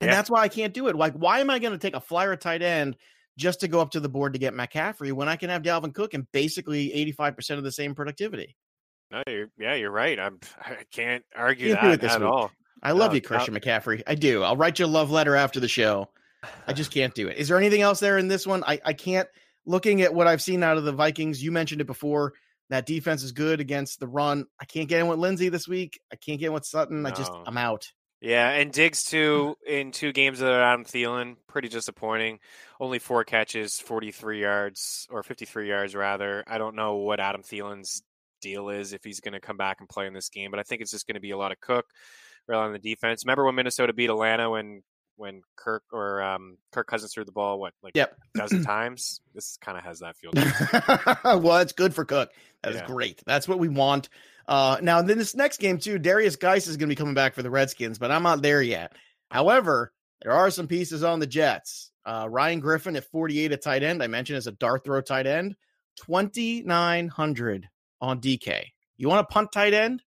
[0.00, 0.14] and Yeah.
[0.16, 2.36] that's why i can't do it like why am i going to take a flyer
[2.36, 2.96] tight end
[3.38, 5.92] just to go up to the board to get McCaffrey when I can have Dalvin
[5.92, 8.56] Cook and basically 85% of the same productivity.
[9.10, 10.18] No, you're, yeah, you're right.
[10.18, 12.26] I'm, I can't argue Can't that at week.
[12.30, 12.50] all.
[12.82, 13.28] I love No, you, no.
[13.28, 14.02] Christian McCaffrey.
[14.06, 14.42] I do.
[14.42, 16.08] I'll write you a love letter after the show.
[16.66, 17.36] I just can't do it.
[17.36, 18.64] Is there anything else there in this one?
[18.66, 19.28] I, I can't.
[19.66, 22.32] Looking at what I've seen out of the Vikings, you mentioned it before.
[22.70, 24.46] That defense is good against the run.
[24.58, 26.00] I can't get in with Lindsay this week.
[26.10, 27.04] I can't get in with Sutton.
[27.04, 27.92] I just I'm out.
[28.20, 32.38] Yeah, and Diggs too in two games of Adam Thielen, pretty disappointing.
[32.80, 36.42] Only four catches, forty-three yards or fifty-three yards rather.
[36.46, 38.02] I don't know what Adam Thielen's
[38.40, 40.62] deal is if he's going to come back and play in this game, but I
[40.62, 41.86] think it's just going to be a lot of Cook,
[42.48, 43.24] really on the defense.
[43.24, 44.82] Remember when Minnesota beat Atlanta when
[45.16, 48.16] when Kirk or um, Kirk Cousins threw the ball what like Yep.
[48.34, 49.20] a dozen times?
[49.34, 50.32] This kind of has that feel.
[51.40, 52.30] well, it's good for Cook.
[52.62, 52.86] That is Yeah.
[52.86, 53.22] great.
[53.26, 54.08] That's what we want.
[54.48, 57.34] Uh, now, then this next game too, Derrius Guice is going to be coming back
[57.34, 58.92] for the Redskins, but I'm not there yet.
[59.30, 61.90] However, there are some pieces on the Jets.
[62.04, 64.02] Uh, Ryan Griffin at 48 at tight end.
[64.02, 65.56] I mentioned as a dart throw tight end,
[66.06, 67.68] 2,900
[68.00, 68.64] on DK.
[68.96, 70.02] You want a punt tight end?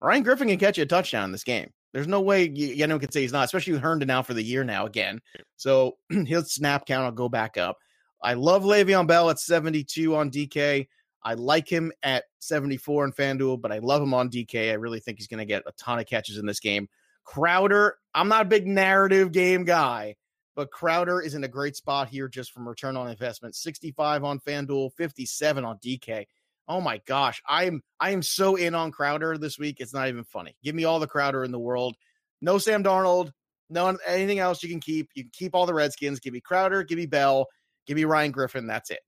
[0.00, 1.70] Ryan Griffin can catch you a touchdown in this game.
[1.92, 4.64] There's no way anyone can say he's not, especially with Herndon now for the year
[4.64, 5.20] now again.
[5.56, 7.78] So his snap count will go back up.
[8.22, 10.88] I love Le'Veon Bell at 72 on DK.
[11.22, 14.70] I like him at 74 in FanDuel, but I love him on DK.
[14.70, 16.88] I really think he's going to get a ton of catches in this game.
[17.24, 20.16] Crowder, I'm not a big narrative game guy,
[20.56, 23.54] but Crowder is in a great spot here just from return on investment.
[23.54, 26.26] 65 on FanDuel, 57 on DK.
[26.68, 29.76] Oh my gosh, I'm I am so in on Crowder this week.
[29.80, 30.54] It's not even funny.
[30.62, 31.96] Give me all the Crowder in the world.
[32.40, 33.32] No Sam Darnold,
[33.70, 35.08] no anything else you can keep.
[35.14, 36.20] You can keep all the Redskins.
[36.20, 37.46] Give me Crowder, give me Bell,
[37.86, 38.66] give me Ryan Griffin.
[38.66, 39.00] That's it.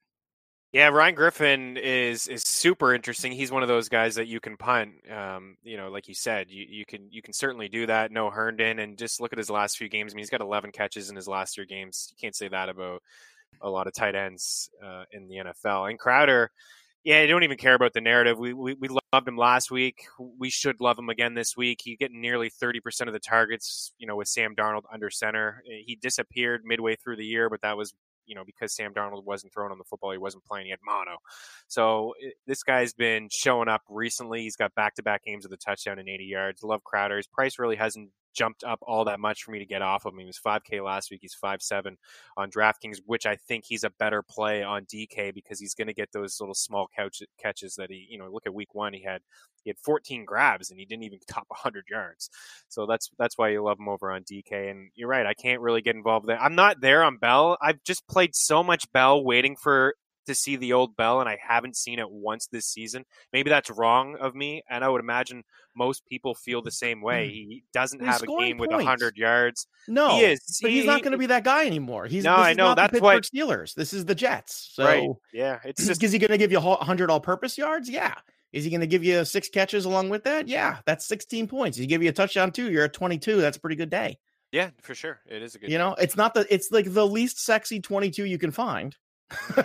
[0.72, 3.32] Yeah, Ryan Griffin is is super interesting.
[3.32, 4.92] He's one of those guys that you can punt.
[5.10, 8.12] Um, you know, like you said, you, you can you can certainly do that.
[8.12, 10.12] No Herndon, and just look at his last few games.
[10.12, 12.08] I mean, he's got 11 catches in his last three games.
[12.10, 13.02] You can't say that about
[13.60, 15.90] a lot of tight ends uh, in the NFL.
[15.90, 16.52] And Crowder,
[17.04, 18.38] yeah, I don't even care about the narrative.
[18.38, 20.04] We, we we loved him last week.
[20.38, 21.80] We should love him again this week.
[21.82, 23.92] He getting nearly 30% of the targets.
[23.98, 27.76] You know, with Sam Darnold under center, he disappeared midway through the year, but that
[27.76, 27.94] was
[28.30, 30.66] you know, because Sam Darnold wasn't throwing on the football, he wasn't playing.
[30.66, 31.16] He had mono.
[31.66, 32.14] So
[32.46, 34.42] this guy's been showing up recently.
[34.42, 36.62] He's got back to back games with a touchdown and 80 yards.
[36.62, 37.16] Love Crowder.
[37.16, 40.12] His price really hasn't jumped up all that much for me to get off of
[40.12, 40.20] him.
[40.20, 41.20] He was 5K last week.
[41.22, 41.96] He's 5.7
[42.36, 45.94] on DraftKings, which I think he's a better play on DK because he's going to
[45.94, 49.02] get those little small couch, catches that he, you know, look at week one, he
[49.02, 49.20] had
[49.62, 52.30] he had 14 grabs and he didn't even top 100 yards.
[52.68, 54.70] So that's that's why you love him over on DK.
[54.70, 56.40] And you're right, I can't really get involved there.
[56.40, 57.58] I'm not there on Bell.
[57.60, 59.94] I've just played so much Bell, waiting for
[60.26, 63.04] to see the old Bell, and I haven't seen it once this season.
[63.33, 65.42] Maybe that's wrong of me, and I would imagine
[65.74, 67.28] most people feel the same way.
[67.28, 67.33] Mm.
[67.33, 69.66] He doesn't He's have a game with 100 yards.
[69.88, 70.59] No, He is.
[70.61, 72.06] but he's He- not going to be that guy anymore.
[72.06, 73.24] He's No, I know, Not the that's Pittsburgh what-
[73.59, 73.74] Steelers.
[73.74, 74.70] This is the Jets.
[74.74, 75.09] So right?
[75.33, 77.88] Yeah, it's just is he going to give you hundred all-purpose yards?
[77.88, 78.14] Yeah.
[78.52, 80.48] Is he going to give you six catches along with that?
[80.48, 81.78] Yeah, that's 16 points.
[81.78, 82.70] He give you a touchdown too.
[82.70, 83.40] You're at 22.
[83.40, 84.18] That's a pretty good day.
[84.50, 85.20] yeah, for sure.
[85.26, 85.70] It is a good.
[85.70, 88.96] You know, it's not the it's like the least sexy 22 you can find.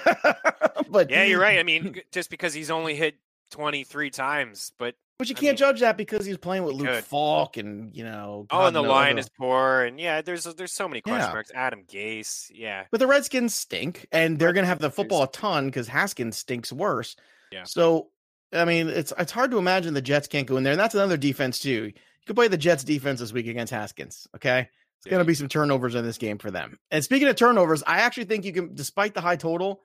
[0.89, 1.59] but yeah, you're right.
[1.59, 3.15] I mean, just because he's only hit
[3.51, 6.87] 23 times, but but you I can't mean, judge that because he's playing with Luke
[6.87, 7.03] could.
[7.05, 8.47] Falk and you know.
[8.49, 11.33] oh, God and the line is poor, and yeah, there's there's so many question Yeah.
[11.33, 11.51] marks.
[11.55, 15.67] Adam Gase, yeah, But the Redskins stink, and they're to have the football a ton
[15.67, 17.15] because Haskins stinks worse.
[17.51, 17.63] Yeah.
[17.63, 18.09] So,
[18.51, 20.95] I mean, it's it's hard to imagine the Jets can't go in there, and that's
[20.95, 21.85] another defense too.
[21.85, 21.93] You
[22.27, 24.27] could play the Jets defense this week against Haskins.
[24.35, 24.67] Okay,
[25.05, 26.79] it's going to be some turnovers in this game for them.
[26.89, 29.81] And speaking of turnovers, I actually think you can, despite the high total,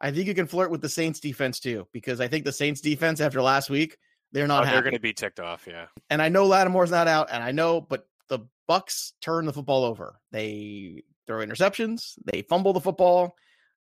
[0.00, 2.80] I think you can flirt with the Saints defense too, because I think the Saints
[2.80, 3.98] defense after last week
[4.32, 5.66] they're not oh, they're going to be ticked off.
[5.68, 9.52] Yeah, and I know Lattimore's not out, and I know, but the Bucs turn the
[9.52, 10.20] football over.
[10.30, 13.34] They throw interceptions, they fumble the football.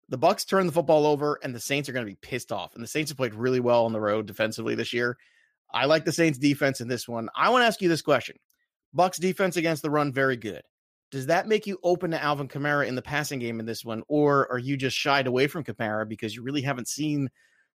[0.09, 2.75] The Bucs turn the football over, and the Saints are going to be pissed off.
[2.75, 5.17] And the Saints have played really well on the road defensively this year.
[5.73, 7.27] I like the Saints defense in this one.
[7.35, 8.37] I want to ask you this question:
[8.95, 10.61] Bucs defense against the run, very good.
[11.11, 14.03] Does that make you open to Alvin Kamara in the passing game in this one,
[14.07, 17.25] or are you just shied away from Kamara because you really haven't seen?
[17.27, 17.29] I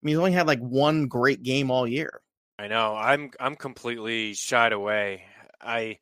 [0.02, 2.22] mean, he's only had like one great game all year.
[2.58, 2.94] I know.
[2.96, 5.24] I'm I'm completely shied away.
[5.60, 5.98] I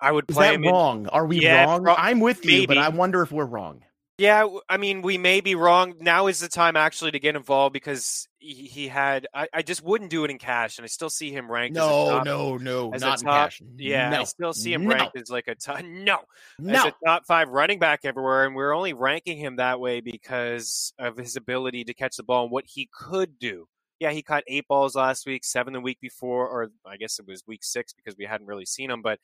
[0.00, 1.06] I would Is play that him in- wrong?
[1.08, 1.84] Are we Yeah, wrong?
[1.84, 2.78] pro- I'm with you, but.
[2.78, 3.82] I wonder if we're wrong.
[4.20, 5.94] Yeah, I mean, we may be wrong.
[5.98, 9.26] Now is the time actually to get involved because he, he had.
[9.32, 11.78] I, I just wouldn't do it in cash, and I still see him ranked.
[11.78, 13.62] as a No, top, no, no, as a not in top- cash.
[13.78, 15.82] Yeah, no, I still see him no, ranked as like a top.
[15.84, 16.20] No, as
[16.58, 16.84] no.
[16.88, 21.16] a top five running back everywhere, and we're only ranking him that way because of
[21.16, 23.68] his ability to catch the ball and what he could do.
[24.00, 27.26] Yeah, he caught eight balls last week, seven the week before, or I guess it
[27.26, 29.18] was week six because we hadn't really seen him, but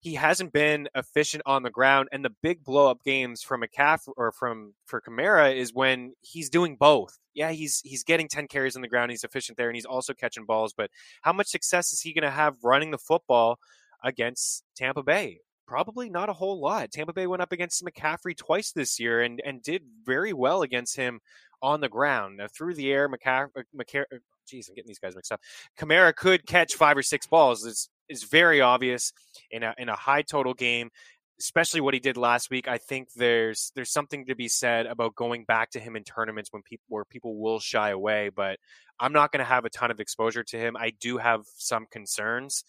[0.00, 2.08] he hasn't been efficient on the ground.
[2.10, 6.50] And the big blow up games from McCaffrey or from for Kamara is when he's
[6.50, 7.18] doing both.
[7.34, 10.14] Yeah, he's he's getting ten carries on the ground, he's efficient there, and he's also
[10.14, 10.74] catching balls.
[10.76, 10.90] But
[11.22, 13.58] how much success is he going to have running the football
[14.02, 15.40] against Tampa Bay?
[15.66, 16.90] Probably not a whole lot.
[16.90, 20.96] Tampa Bay went up against McCaffrey twice this year and and did very well against
[20.96, 21.20] him
[21.62, 22.38] on the ground.
[22.38, 24.04] Now, through the air, McCaffrey, uh, McCa-
[24.48, 25.40] geez, uh, I'm getting these guys mixed up.
[25.78, 27.66] Kamara could catch five or six balls.
[27.66, 29.12] It's, it's very obvious
[29.50, 30.90] in a in a high total game,
[31.38, 32.68] especially what he did last week.
[32.68, 36.52] I think there's there's something to be said about going back to him in tournaments
[36.52, 38.30] when people where people will shy away.
[38.34, 38.58] But
[38.98, 40.76] I'm not going to have a ton of exposure to him.
[40.76, 42.64] I do have some concerns,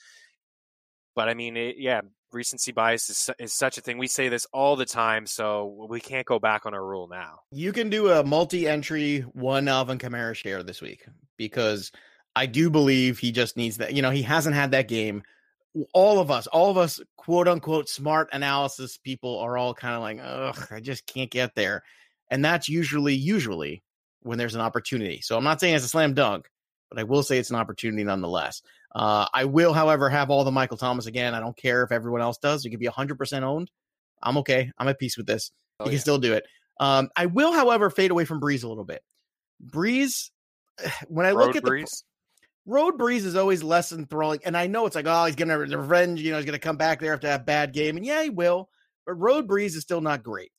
[1.16, 2.02] but I mean, it, yeah,
[2.32, 3.98] recency bias is is such a thing.
[3.98, 7.40] We say this all the time, so we can't go back on our rule now.
[7.52, 11.06] You can do a multi-entry one Alvin Kamara share this week
[11.38, 11.92] because
[12.36, 13.94] I do believe he just needs that.
[13.94, 15.24] You know, he hasn't had that game.
[15.94, 20.02] All of us, all of us, quote unquote, smart analysis people are all kind of
[20.02, 21.84] like, ugh, I just can't get there.
[22.30, 23.84] And that's usually, usually
[24.22, 25.22] when there's an opportunity.
[25.22, 26.50] So I'm not saying it's a slam dunk,
[26.90, 28.62] but I will say it's an opportunity nonetheless.
[28.94, 31.34] Uh, I will, however, have all the Michael Thomas again.
[31.34, 32.66] I don't care if everyone else does.
[32.66, 33.72] You can be 100% owned.
[34.22, 34.72] I'm okay.
[34.78, 35.52] I'm at peace with this.
[35.80, 35.96] Oh, you yeah.
[35.96, 36.46] can still do it.
[36.80, 39.02] Um, I will, however, fade away from Brees a little bit.
[39.66, 40.32] Brees,
[41.08, 42.04] when I look Road at the Brees.
[42.72, 46.22] Road Brees is always less enthralling, and I know it's like, oh, he's gonna revenge.
[46.22, 48.70] You know, he's gonna come back there after that bad game, and yeah, he will.
[49.06, 50.52] But Road Brees is still not great.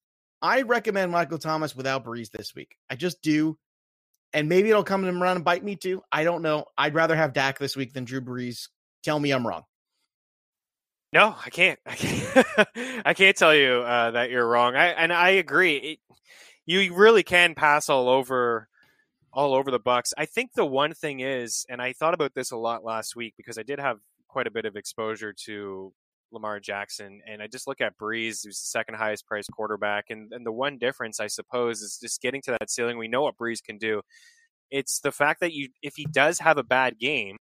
[0.42, 2.77] I recommend Michael Thomas without Brees this week.
[2.90, 3.57] I just do,
[4.35, 6.03] and maybe it'll come around and bite me too.
[6.12, 6.66] I don't know.
[6.77, 8.68] I'd rather have Dak this week than Drew Brees.
[9.03, 9.62] Tell me I'm wrong.
[11.14, 11.79] No, I can't.
[11.87, 12.46] I can't,
[13.07, 14.77] I can't tell you uh, that you're wrong.
[14.77, 15.77] I and I agree.
[15.77, 15.98] It,
[16.66, 18.68] you really can pass all over
[19.33, 20.12] all over the Bucs.
[20.16, 23.35] I think the one thing is, and I thought about this a lot last week
[23.37, 25.92] because I did have quite a bit of exposure to
[26.33, 30.33] Lamar Jackson, and I just look at Brees, who's the second highest priced quarterback, and
[30.33, 32.99] and the one difference I suppose is just getting to that ceiling.
[32.99, 34.03] We know what Brees can do.
[34.71, 37.37] It's the fact that you, if he does have a bad game,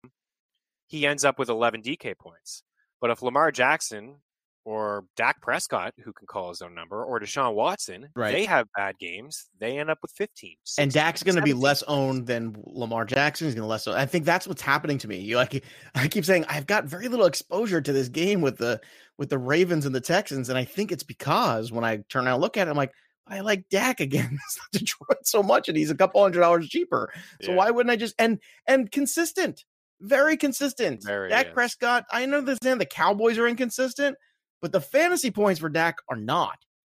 [0.87, 2.63] he ends up with 11 DK points.
[2.99, 4.17] But if Lamar Jackson
[4.63, 8.31] or Dak Prescott, who can call his own number, or Deshaun Watson, Right.
[8.31, 10.51] they have bad games, they end up with 15.
[10.77, 13.47] and 16, Dak's going to be less owned than Lamar Jackson.
[13.47, 13.87] He's going to less.
[13.87, 13.97] Owned.
[13.97, 15.19] I think that's what's happening to me.
[15.19, 15.63] You like,
[15.95, 18.79] I keep saying I've got very little exposure to this game with the
[19.17, 22.35] with the Ravens and the Texans, and I think it's because when I turn out
[22.35, 22.91] and look at it, I'm like,
[23.27, 27.11] I like Dak against Detroit so much, and he's a couple hundred dollars cheaper.
[27.41, 27.57] So Yeah.
[27.57, 29.63] why wouldn't I just and and consistent,
[30.01, 31.03] very consistent.
[31.03, 31.53] Very, Dak yes.
[31.53, 32.05] Prescott.
[32.11, 34.17] I understand the Cowboys are inconsistent,
[34.61, 36.57] but the fantasy points for Dak are not.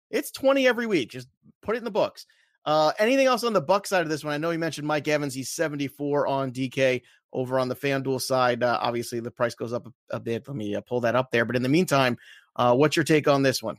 [0.10, 1.10] It's 20 every week.
[1.10, 1.28] Just
[1.62, 2.26] put it in the books.
[2.66, 4.34] Uh, anything else on the Buck side of this one?
[4.34, 5.34] I know you mentioned Mike Evans.
[5.34, 7.02] He's 74 on DK
[7.34, 8.62] over on the FanDuel side.
[8.62, 10.48] Uh, obviously, the price goes up a, a bit.
[10.48, 11.46] Let me uh, pull that up there.
[11.46, 12.18] But in the meantime,
[12.56, 13.78] uh, what's your take on this one?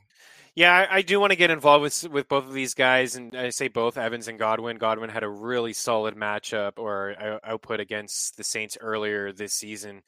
[0.55, 3.35] Yeah, I, I do want to get involved with with both of these guys, and
[3.35, 4.77] I say both Evans and Godwin.
[4.77, 10.03] Godwin had a really solid matchup or uh, output against the Saints earlier this season.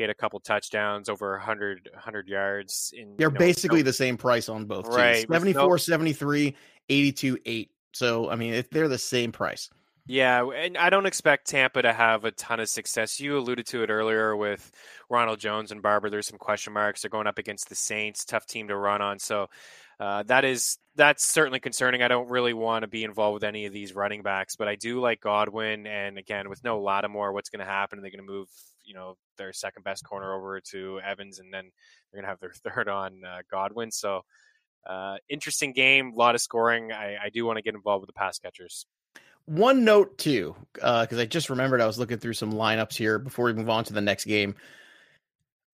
[0.00, 2.94] He had a couple touchdowns, over 100, 100 yards.
[2.96, 4.86] In They're you know, basically no- the same price on both.
[4.86, 4.96] Teams.
[4.96, 6.56] Right, no- 74, 73,
[6.88, 9.68] 82, 8 So I mean, if they're the same price.
[10.06, 13.20] Yeah, and I don't expect Tampa to have a ton of success.
[13.20, 14.72] You alluded to it earlier with
[15.10, 16.08] Ronald Jones and Barber.
[16.08, 17.02] There's some question marks.
[17.02, 19.18] They're going up against the Saints, tough team to run on.
[19.18, 19.50] So
[20.00, 22.02] uh, that is that's certainly concerning.
[22.02, 24.76] I don't really want to be involved with any of these running backs, but I
[24.76, 25.86] do like Godwin.
[25.86, 27.98] And again, with no Lattimore, what's going to happen?
[27.98, 28.48] Are They're going to move,
[28.90, 31.70] you know, their second best corner over to Evans, and then
[32.12, 33.92] they're to have their third on uh, Godwin.
[33.92, 34.22] So
[34.84, 36.90] uh, interesting game, a lot of scoring.
[36.90, 38.86] I, I do want to get involved with the pass catchers.
[39.46, 43.18] One note too, because uh, I just remembered I was looking through some lineups here
[43.18, 44.56] before we move on to the next game.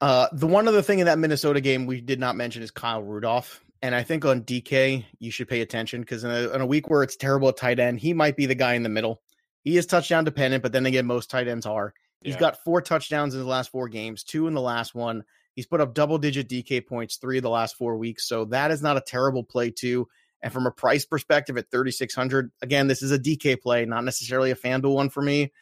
[0.01, 3.01] Uh, the one other thing in that Minnesota game we did not mention is Kyle
[3.01, 3.63] Rudolph.
[3.81, 7.03] And I think on DK, you should pay attention because in, in a, week where
[7.03, 9.21] it's terrible at tight end, he might be the guy in the middle.
[9.63, 11.93] He is touchdown dependent, but then again, most tight ends are.
[12.25, 12.39] He's yeah.
[12.39, 15.23] got four touchdowns in the last four games, two in the last one.
[15.53, 18.27] He's put up double digit DK points three of the last four weeks.
[18.27, 20.07] So that is not a terrible play, too.
[20.41, 24.49] And from a price perspective at 3,600, again, this is a DK play, not necessarily
[24.49, 25.53] a FanDuel one for me.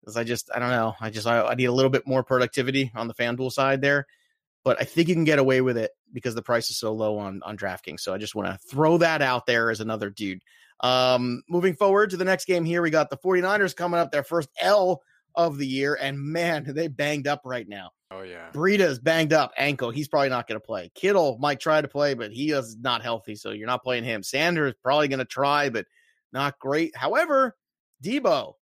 [0.00, 0.94] Because I just, I don't know.
[1.00, 4.06] I just, I, I need a little bit more productivity on the FanDuel side there.
[4.62, 7.16] But I think you can get away with it because the price is so low
[7.16, 8.00] on, on DraftKings.
[8.00, 10.42] So I just want to throw that out there as another dude.
[10.80, 14.22] Um, moving forward to the next game here, we got the 49ers coming up, their
[14.22, 15.02] first L
[15.34, 15.98] of the year.
[16.00, 17.90] And man, they banged up right now.
[18.10, 18.50] Oh yeah.
[18.52, 19.90] Breida's banged up ankle.
[19.90, 20.90] He's probably not going to play.
[20.94, 24.22] Kittle might try to play, but he is not healthy, so you're not playing him.
[24.22, 25.86] Sanders probably going to try, but
[26.32, 26.96] not great.
[26.96, 27.56] However,
[28.02, 28.54] Deebo,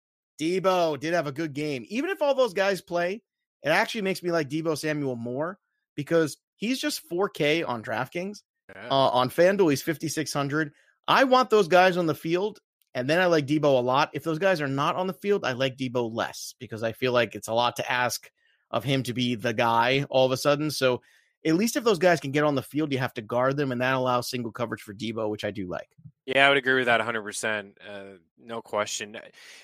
[0.40, 1.84] Deebo did have a good game.
[1.88, 3.22] Even if all those guys play,
[3.62, 5.58] it actually makes me like Deebo Samuel more
[5.94, 8.42] because he's just 4K on DraftKings.
[8.74, 8.88] Yeah.
[8.90, 10.72] Uh, on FanDuel, he's 5600.
[11.08, 12.58] I want those guys on the field,
[12.96, 14.08] and then I like Deebo a lot.
[14.14, 17.12] If those guys are not on the field, I like Deebo less because I feel
[17.12, 18.30] like it's a lot to ask
[18.70, 20.70] of him to be the guy all of a sudden.
[20.70, 21.02] So
[21.44, 23.70] at least if those guys can get on the field, you have to guard them,
[23.70, 25.90] and that allows single coverage for Deebo, which I do like.
[26.24, 27.72] Yeah, I would agree with that 100%.
[27.86, 28.02] Uh,
[28.42, 29.18] no question.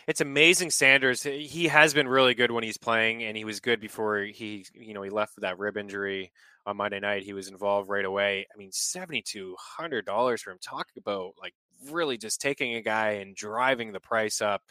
[0.07, 1.23] It's amazing Sanders.
[1.23, 4.93] He has been really good when he's playing, and he was good before he, you
[4.93, 6.33] know, he left with that rib injury
[6.67, 7.23] on Monday night.
[7.23, 8.47] He was involved right away.
[8.55, 10.59] I mean, $7,200 for him.
[10.61, 11.55] Talk about like
[11.91, 14.63] really just taking a guy and driving the price up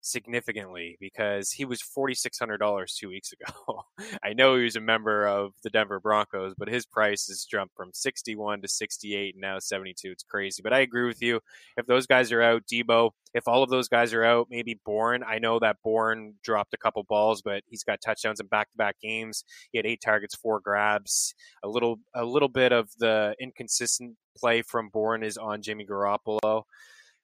[0.00, 3.82] significantly because he was $4600 2 weeks ago.
[4.24, 7.74] I know he was a member of the Denver Broncos, but his price has jumped
[7.76, 10.10] from 61 to 68 and now 72.
[10.10, 10.62] It's crazy.
[10.62, 11.40] But I agree with you.
[11.76, 15.22] If those guys are out, deebo if all of those guys are out, maybe Bourne.
[15.26, 19.44] I know that Bourne dropped a couple balls, but he's got touchdowns in back-to-back games.
[19.72, 21.34] He had 8 targets, 4 grabs.
[21.62, 26.64] A little a little bit of the inconsistent play from Bourne is on Jimmy Garoppolo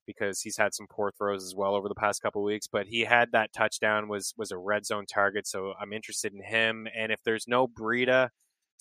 [0.07, 2.67] because he's had some poor throws as well over the past couple weeks.
[2.67, 6.43] But he had that touchdown was was a red zone target, so I'm interested in
[6.43, 6.87] him.
[6.97, 8.31] And if there's no Breida,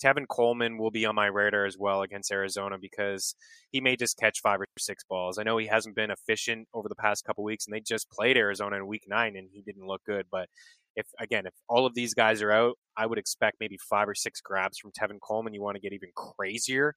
[0.02, 3.34] Tevin Coleman will be on my radar as well against Arizona because
[3.70, 5.38] he may just catch five or six balls.
[5.38, 8.36] I know he hasn't been efficient over the past couple weeks, and they just played
[8.36, 10.26] Arizona in Week Nine, and he didn't look good.
[10.30, 10.48] But
[10.96, 14.14] if again, if all of these guys are out, I would expect maybe five or
[14.14, 15.54] six grabs from Tevin Coleman.
[15.54, 16.94] You want to get even crazier.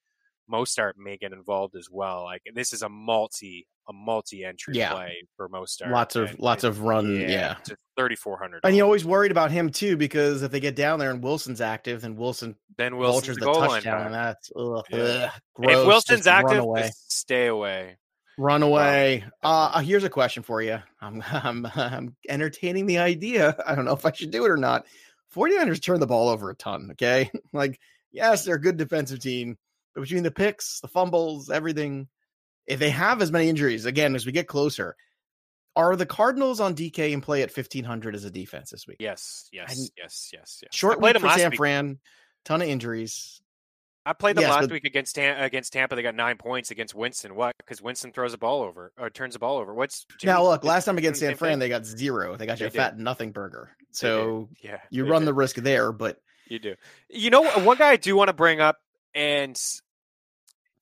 [0.51, 2.23] Mostert may get involved as well.
[2.23, 4.91] Like this is a multi a multi entry yeah.
[4.93, 5.91] play for Mostert.
[5.91, 7.55] Lots of and, lots of run, yeah, yeah.
[7.97, 8.61] thirty four hundred.
[8.63, 11.61] And you're always worried about him too because if they get down there and Wilson's
[11.61, 14.97] active, then Wilson then Wilson's the, the touchdown, and that's ugh, yeah.
[14.97, 15.77] ugh, gross.
[15.77, 16.91] If Wilson's Just active, away.
[16.93, 17.97] stay away.
[18.37, 19.25] Run away.
[19.43, 20.79] Uh, uh, here's a question for you.
[21.01, 23.55] I'm, I'm I'm entertaining the idea.
[23.65, 24.85] I don't know if I should do it or not.
[25.35, 26.89] 49ers turn the ball over a ton.
[26.91, 27.79] Okay, like
[28.11, 29.57] yes, they're a good defensive team
[29.93, 32.07] but between the picks, the fumbles, everything,
[32.67, 34.95] if they have as many injuries, again, as we get closer,
[35.75, 38.97] are the Cardinals on DK and play at 1500 as a defense this week?
[38.99, 40.75] Yes, yes, and yes, yes, yes.
[40.75, 41.57] Short week for San week.
[41.57, 41.99] Fran,
[42.45, 43.41] ton of injuries.
[44.05, 45.95] I played them yes, last but, week against against Tampa.
[45.95, 47.35] They got nine points against Winston.
[47.35, 47.55] What?
[47.57, 49.73] Because Winston throws a ball over or turns the ball over.
[49.73, 50.43] What's Jimmy, now?
[50.43, 52.35] Look, last time against San Fran, they got zero.
[52.35, 53.75] They got you a fat nothing burger.
[53.91, 55.27] So yeah, you run did.
[55.27, 56.75] the risk there, but you do.
[57.09, 58.77] You know, one guy I do want to bring up
[59.13, 59.59] and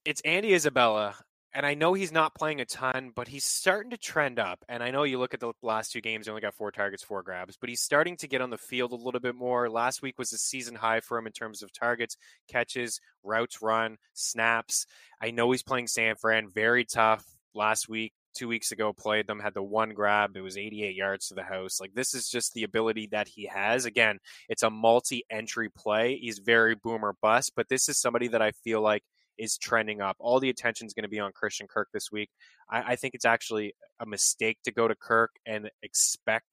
[0.05, 1.15] it's Andy Isabella.
[1.53, 4.63] And I know he's not playing a ton, but he's starting to trend up.
[4.69, 7.03] And I know you look at the last two games, he only got four targets,
[7.03, 9.67] four grabs, but he's starting to get on the field a little bit more.
[9.67, 12.15] Last week was a season high for him in terms of targets,
[12.47, 14.85] catches, routes run, snaps.
[15.19, 17.25] I know he's playing San Fran, very tough
[17.55, 21.27] last week two weeks ago played them had the one grab it was 88 yards
[21.27, 24.19] to the house like this is just the ability that he has again
[24.49, 28.81] it's a multi-entry play he's very boomer bust but this is somebody that i feel
[28.81, 29.03] like
[29.37, 32.29] is trending up all the attention is going to be on christian kirk this week
[32.69, 36.45] I, I think it's actually a mistake to go to kirk and expect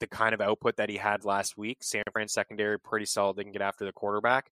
[0.00, 3.44] the kind of output that he had last week san fran secondary pretty solid they
[3.44, 4.50] can get after the quarterback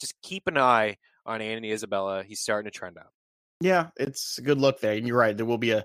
[0.00, 0.96] just keep an eye
[1.26, 3.12] on andy isabella he's starting to trend up
[3.60, 4.94] yeah, it's a good look there.
[4.94, 5.36] And you're right.
[5.36, 5.84] There will be a,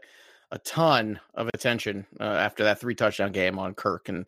[0.52, 4.28] a ton of attention uh, after that three touchdown game on Kirk, and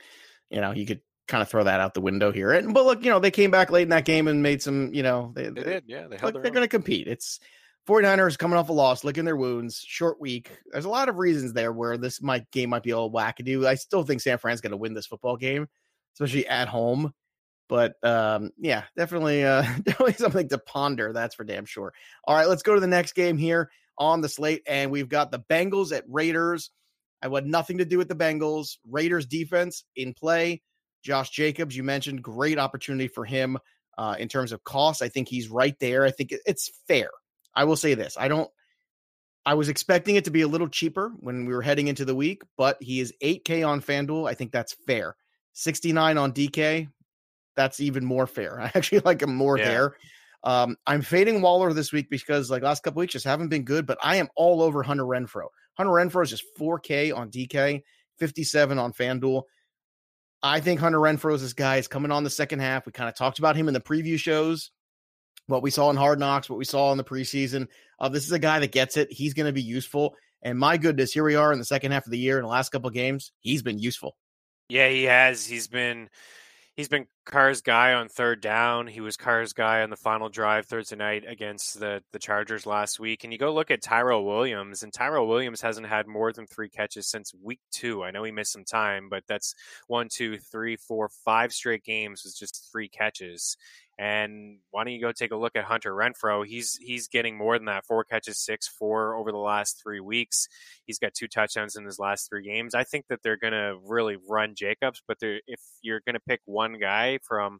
[0.49, 2.51] you know you could kind of throw that out the window here.
[2.51, 4.93] And but look, you know they came back late in that game and made some.
[4.93, 6.07] You know they, they did, yeah.
[6.07, 7.07] They held look, they're going to compete.
[7.07, 7.39] It's
[7.87, 10.51] 49ers coming off a loss, licking their wounds, short week.
[10.71, 13.65] There's a lot of reasons there where this might game might be all wackadoo.
[13.65, 15.67] I still think San Fran's going to win this football game,
[16.15, 17.13] especially at home.
[17.69, 21.13] But um, yeah, definitely, uh, definitely something to ponder.
[21.13, 21.93] That's for damn sure.
[22.25, 25.31] All right, let's go to the next game here on the slate, and we've got
[25.31, 26.71] the Bengals at Raiders.
[27.21, 28.77] I had nothing to do with the Bengals.
[28.87, 30.61] Raiders defense in play.
[31.03, 33.57] Josh Jacobs, you mentioned, great opportunity for him
[33.97, 35.01] uh, in terms of cost.
[35.01, 36.05] I think he's right there.
[36.05, 37.09] I think it's fair.
[37.55, 38.49] I will say this: I don't.
[39.45, 42.15] I was expecting it to be a little cheaper when we were heading into the
[42.15, 44.29] week, but he is 8K on FanDuel.
[44.29, 45.15] I think that's fair.
[45.53, 46.89] 69 on DK.
[47.57, 48.61] That's even more fair.
[48.61, 49.65] I actually like him more yeah.
[49.65, 49.95] there.
[50.43, 53.85] Um, I'm fading Waller this week because like last couple weeks just haven't been good,
[53.85, 55.47] but I am all over Hunter Renfrow.
[55.73, 57.81] Hunter Renfrow is just 4K on DK,
[58.19, 59.43] 57 on FanDuel.
[60.41, 62.85] I think Hunter Renfrow is this guy is coming on the second half.
[62.85, 64.71] We kind of talked about him in the preview shows,
[65.47, 67.67] what we saw in Hard Knocks, what we saw in the preseason.
[67.99, 69.11] Uh, this is a guy that gets it.
[69.11, 70.15] He's going to be useful.
[70.43, 72.37] And my goodness, here we are in the second half of the year.
[72.37, 74.15] In the last couple games, he's been useful.
[74.69, 75.45] Yeah, he has.
[75.45, 76.09] He's been
[76.75, 78.87] he's been Carr's guy on third down.
[78.87, 83.01] He was Carr's guy on the final drive Thursday night against the the Chargers last
[83.01, 83.25] week.
[83.25, 86.69] And you go look at Tyrell Williams, and Tyrell Williams hasn't had more than three
[86.69, 88.01] catches since week two.
[88.01, 89.53] I know he missed some time, but that's
[89.87, 93.57] one, two, three, four, five straight games with just three catches.
[93.99, 96.45] And why don't you go take a look at Hunter Renfrow?
[96.45, 97.85] He's he's getting more than that.
[97.85, 100.47] Four catches, six, four over the last three weeks.
[100.85, 102.75] He's got two touchdowns in his last three games.
[102.75, 107.16] I think that they're gonna really run Jacobs, but if you're gonna pick one guy
[107.23, 107.59] from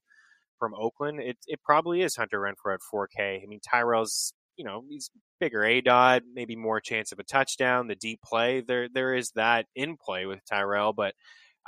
[0.59, 3.43] from Oakland, it it probably is Hunter Renfrow at 4K.
[3.43, 7.87] I mean Tyrell's you know he's bigger A dot, maybe more chance of a touchdown.
[7.87, 11.13] The deep play there there is that in play with Tyrell, but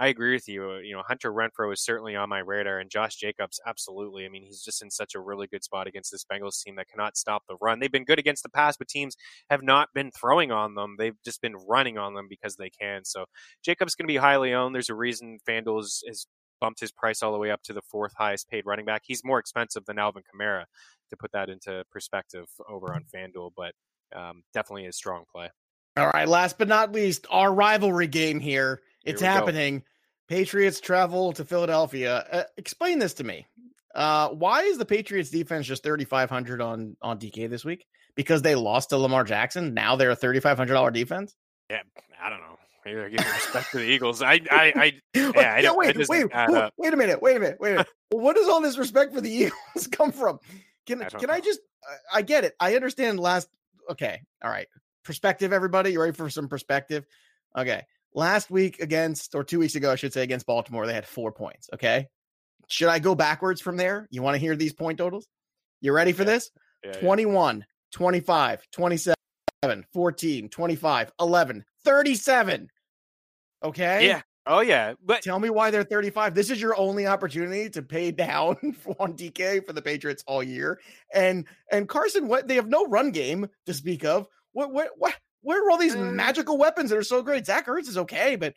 [0.01, 0.71] I agree with you.
[0.71, 4.25] Uh, you know, Hunter renfrow is certainly on my radar, and Josh Jacobs, absolutely.
[4.25, 6.87] I mean, he's just in such a really good spot against this Bengals team that
[6.87, 7.79] cannot stop the run.
[7.79, 9.17] They've been good against the pass, but teams
[9.49, 10.95] have not been throwing on them.
[10.97, 13.03] They've just been running on them because they can.
[13.03, 13.25] So
[13.63, 14.73] Jacobs going to be highly owned.
[14.73, 16.27] There's a reason FanDuel has
[16.59, 19.03] bumped his price all the way up to the fourth highest paid running back.
[19.05, 20.65] He's more expensive than Alvin Kamara,
[21.09, 23.73] to put that into perspective over on FanDuel, but
[24.15, 25.49] um, definitely a strong play.
[25.97, 28.81] All right, last but not least, our rivalry game here.
[29.03, 29.79] It's happening.
[29.79, 29.85] Go.
[30.27, 32.25] Patriots travel to Philadelphia.
[32.31, 33.47] Uh, explain this to me.
[33.95, 37.85] Uh, why is the Patriots defense just 3500 on on DK this week?
[38.15, 39.73] Because they lost to Lamar Jackson.
[39.73, 41.35] Now they're a $3500 defense?
[41.69, 41.81] Yeah,
[42.21, 42.57] I don't know.
[42.85, 44.21] Maybe they're giving respect to the Eagles.
[44.21, 46.31] I, I, I, yeah, I yeah, wait, wait, wait,
[46.77, 47.87] wait a minute, wait a minute, wait a minute.
[48.09, 49.29] what does all this respect for the
[49.75, 50.39] Eagles come from?
[50.85, 51.33] Can I can know.
[51.33, 51.59] I just?
[52.13, 52.55] I get it.
[52.59, 53.19] I understand.
[53.19, 53.47] Last,
[53.89, 54.67] okay, all right.
[55.03, 55.91] Perspective, everybody.
[55.91, 57.05] You ready for some perspective?
[57.57, 61.05] Okay, last week against, or two weeks ago, I should say, against Baltimore, they had
[61.05, 61.69] four points.
[61.73, 62.07] Okay.
[62.67, 64.07] Should I go backwards from there?
[64.11, 65.27] You want to hear these point totals?
[65.81, 66.29] You ready for yeah.
[66.29, 66.51] this?
[66.83, 67.63] Yeah, 21, yeah.
[67.91, 69.15] 25, 27,
[69.93, 72.69] 14, 25, 11, 37.
[73.63, 74.07] Okay.
[74.07, 74.21] Yeah.
[74.45, 76.33] Oh yeah, but tell me why they're 35.
[76.33, 78.55] This is your only opportunity to pay down
[78.97, 80.79] on DK for the Patriots all year.
[81.13, 84.27] And and Carson, what they have no run game to speak of.
[84.53, 87.45] What what what where are all these uh, magical weapons that are so great?
[87.45, 88.55] Zach Ertz is okay, but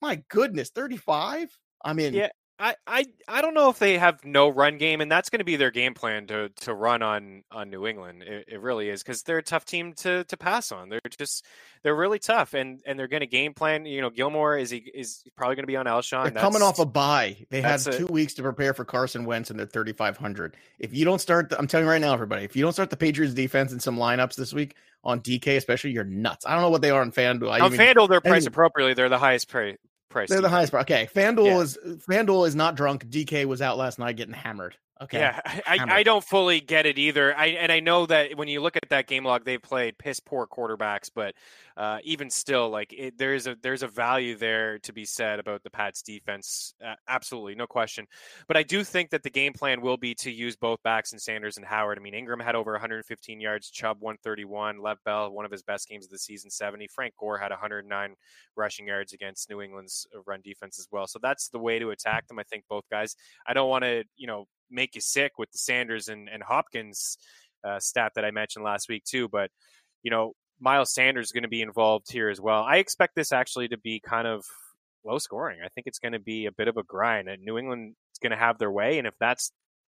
[0.00, 1.50] my goodness, 35?
[1.84, 2.28] I mean, yeah,
[2.58, 5.44] I, I, I don't know if they have no run game, and that's going to
[5.44, 8.22] be their game plan to to run on on New England.
[8.22, 10.88] It, it really is because they're a tough team to to pass on.
[10.88, 11.44] They're just
[11.82, 13.84] they're really tough, and and they're going to game plan.
[13.84, 16.32] You know, Gilmore is he is probably going to be on Alshon.
[16.32, 17.36] They're coming off a bye.
[17.50, 20.56] They had two a, weeks to prepare for Carson Wentz, and they're thirty five hundred.
[20.78, 22.88] If you don't start, the, I'm telling you right now, everybody, if you don't start
[22.88, 26.46] the Patriots defense in some lineups this week on DK, especially, you're nuts.
[26.46, 27.50] I don't know what they are on FanDuel.
[27.50, 28.94] I on even, FanDuel, they're priced appropriately.
[28.94, 29.76] They're the highest price
[30.16, 30.28] price.
[30.30, 30.82] They're the highest price.
[30.82, 31.60] Okay, FanDuel yeah.
[31.60, 33.06] is FanDuel is not drunk.
[33.08, 34.76] DK was out last night getting hammered.
[34.98, 35.18] Okay.
[35.18, 37.36] Yeah, I, I don't fully get it either.
[37.36, 40.20] I and I know that when you look at that game log, they played piss
[40.20, 41.34] poor quarterbacks, but
[41.76, 45.62] uh, even still, like it, there's a there's a value there to be said about
[45.62, 46.72] the Pats defense.
[46.82, 48.06] Uh, absolutely, no question.
[48.48, 51.20] But I do think that the game plan will be to use both backs and
[51.20, 51.98] Sanders and Howard.
[51.98, 55.90] I mean, Ingram had over 115 yards, Chubb 131, Lev Bell one of his best
[55.90, 56.86] games of the season 70.
[56.88, 58.14] Frank Gore had 109
[58.56, 61.06] rushing yards against New England's uh, run defense as well.
[61.06, 62.38] So that's the way to attack them.
[62.38, 63.14] I think both guys.
[63.46, 67.18] I don't want to you know make you sick with the Sanders and, and Hopkins
[67.64, 69.28] uh, stat that I mentioned last week too.
[69.28, 69.50] But
[70.02, 72.62] you know, Miles Sanders is going to be involved here as well.
[72.62, 74.44] I expect this actually to be kind of
[75.04, 75.60] low scoring.
[75.64, 78.18] I think it's going to be a bit of a grind, and New England is
[78.20, 78.98] going to have their way.
[78.98, 79.52] And if that's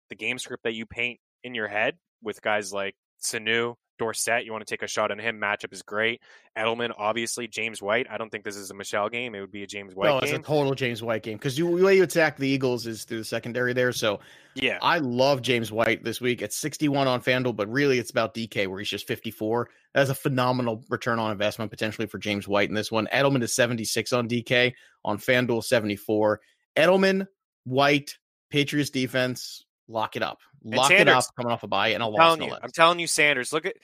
[0.10, 4.52] the game script that you paint in your head with guys like Sanu, Dorsett, you
[4.52, 5.40] want to take a shot on him.
[5.40, 6.22] Matchup is great.
[6.58, 7.48] Edelman, obviously.
[7.48, 8.08] James White.
[8.10, 9.36] I don't think this is a Michel game.
[9.36, 10.36] It would be a James White no, game.
[10.36, 13.20] it's a total James White game because the way you attack the Eagles is through
[13.20, 13.92] the secondary there.
[13.92, 14.20] So
[14.56, 18.34] yeah, I love James White this week at 61 on FanDuel, but really it's about
[18.34, 19.70] DK where he's just 54.
[19.94, 23.08] That's a phenomenal return on investment potentially for James White in this one.
[23.14, 24.74] Edelman is 76 on DK
[25.06, 26.42] on FanDuel 74.
[26.76, 27.28] Edelman,
[27.66, 28.18] White,
[28.50, 30.40] Patriots defense, lock it up.
[30.64, 32.38] Lock it up coming off a bye and a I'm loss.
[32.38, 33.52] telling you, I'm telling you, Sanders.
[33.52, 33.76] Look at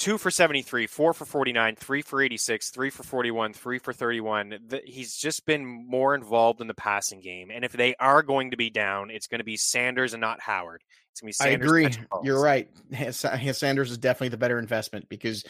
[0.00, 4.58] two for 73, four for 49, three for 86, three for 41, three for 31.
[4.66, 7.50] The, he's just been more involved in the passing game.
[7.52, 10.40] And if they are going to be down, it's going to be Sanders and not
[10.40, 10.82] Howard.
[11.12, 11.70] It's going to be Sanders.
[11.70, 12.06] I agree.
[12.22, 12.68] You're right.
[13.12, 15.44] Sanders is definitely the better investment because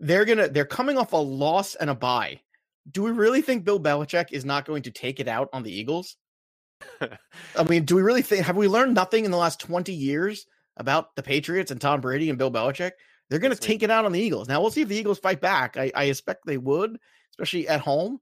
[0.00, 2.40] they're going to, they're coming off a loss and a bye.
[2.90, 5.72] Do we really think Bill Belichick is not going to take it out on the
[5.72, 6.16] Eagles?
[7.56, 10.46] I mean, do we really think, have we learned nothing in the last 20 years
[10.76, 12.92] about the Patriots and Tom Brady and Bill Belichick?
[13.28, 14.48] They're going to take it out on the Eagles.
[14.48, 15.76] Now we'll see if the Eagles fight back.
[15.76, 16.98] I, I expect they would,
[17.30, 18.20] especially at home.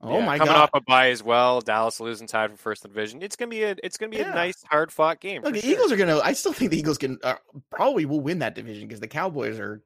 [0.00, 0.46] Oh yeah, my coming god!
[0.46, 1.60] Coming off a bye as well.
[1.60, 3.20] Dallas losing tied for first division.
[3.20, 4.30] It's gonna be a it's gonna be yeah.
[4.30, 5.42] a nice hard fought game.
[5.42, 5.72] Look, the sure.
[5.72, 6.20] Eagles are gonna.
[6.20, 7.34] I still think the Eagles can uh,
[7.70, 9.82] probably will win that division because the Cowboys are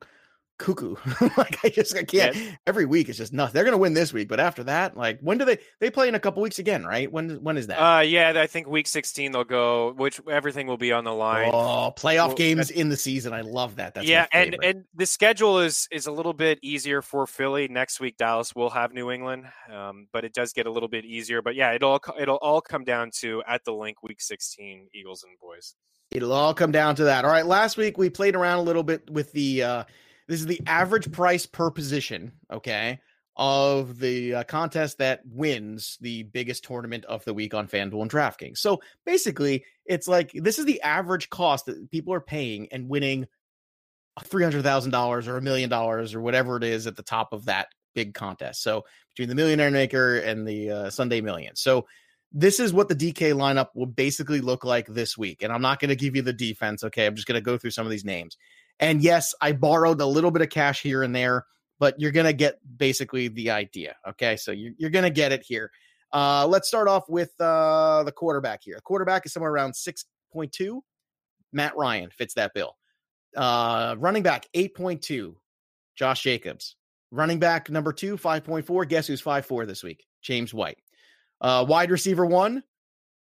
[0.62, 0.94] cuckoo.
[1.36, 2.36] like I just I can't.
[2.36, 2.52] Yeah.
[2.66, 3.52] Every week it's just nuts.
[3.52, 6.14] They're gonna win this week, but after that, like when do they they play in
[6.14, 6.84] a couple weeks again?
[6.84, 7.10] Right?
[7.10, 7.78] When when is that?
[7.78, 9.92] Uh, yeah, I think week sixteen they'll go.
[9.92, 11.50] Which everything will be on the line.
[11.52, 13.32] Oh, playoff well, games in the season.
[13.32, 13.94] I love that.
[13.94, 18.00] That's yeah, and and the schedule is is a little bit easier for Philly next
[18.00, 18.16] week.
[18.16, 21.42] Dallas will have New England, um, but it does get a little bit easier.
[21.42, 25.36] But yeah, it'll it'll all come down to at the link week sixteen Eagles and
[25.40, 25.74] boys.
[26.12, 27.24] It'll all come down to that.
[27.24, 27.46] All right.
[27.46, 29.62] Last week we played around a little bit with the.
[29.64, 29.84] uh
[30.32, 32.98] this is the average price per position, okay,
[33.36, 38.10] of the uh, contest that wins the biggest tournament of the week on FanDuel and
[38.10, 38.56] DraftKings.
[38.56, 43.26] So basically, it's like this is the average cost that people are paying and winning
[44.20, 48.14] $300,000 or a million dollars or whatever it is at the top of that big
[48.14, 48.62] contest.
[48.62, 51.56] So between the Millionaire Maker and the uh, Sunday Million.
[51.56, 51.86] So
[52.32, 55.42] this is what the DK lineup will basically look like this week.
[55.42, 56.84] And I'm not going to give you the defense.
[56.84, 57.04] Okay.
[57.04, 58.38] I'm just going to go through some of these names.
[58.82, 61.46] And yes, I borrowed a little bit of cash here and there,
[61.78, 63.94] but you're going to get basically the idea.
[64.08, 64.36] Okay.
[64.36, 65.70] So you're, you're going to get it here.
[66.12, 68.74] Uh, let's start off with uh, the quarterback here.
[68.74, 70.80] The quarterback is somewhere around 6.2.
[71.52, 72.76] Matt Ryan fits that bill.
[73.36, 75.34] Uh, running back, 8.2.
[75.94, 76.76] Josh Jacobs.
[77.12, 78.88] Running back number two, 5.4.
[78.88, 80.06] Guess who's 5'4 this week?
[80.22, 80.78] James White.
[81.40, 82.62] Uh, wide receiver one,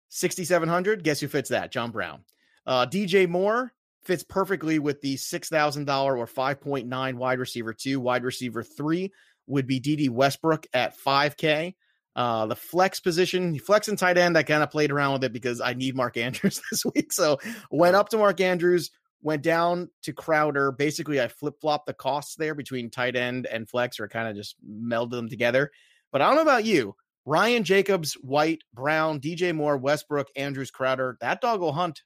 [0.09, 1.03] 6,700.
[1.05, 1.73] Guess who fits that?
[1.73, 2.25] John Brown.
[2.67, 3.73] Uh, DJ Moore,
[4.05, 8.01] fits perfectly with the $6,000 or 5.9 wide receiver two.
[8.01, 9.13] Wide receiver three
[9.47, 11.75] would be Dede Westbrook at 5K.
[12.17, 15.33] Uh, the flex position, flex and tight end, I kind of played around with it
[15.33, 17.13] because I need Mark Andrews this week.
[17.13, 17.39] So
[17.71, 18.91] went up to Mark Andrews,
[19.23, 20.73] went down to Crowder.
[20.73, 24.37] Basically, I flip flopped the costs there between tight end and flex, or kind of
[24.37, 25.71] just melded them together.
[26.11, 26.97] But I don't know about you.
[27.27, 31.17] Ryan Jacobs, White, Brown, DJ Moore, Westbrook, Andrews, Crowder.
[31.21, 32.03] That dog will hunt.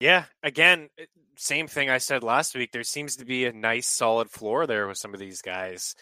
[0.00, 0.88] Yeah, again,
[1.36, 2.72] same thing I said last week.
[2.72, 5.94] There seems to be a nice solid floor there with some of these guys.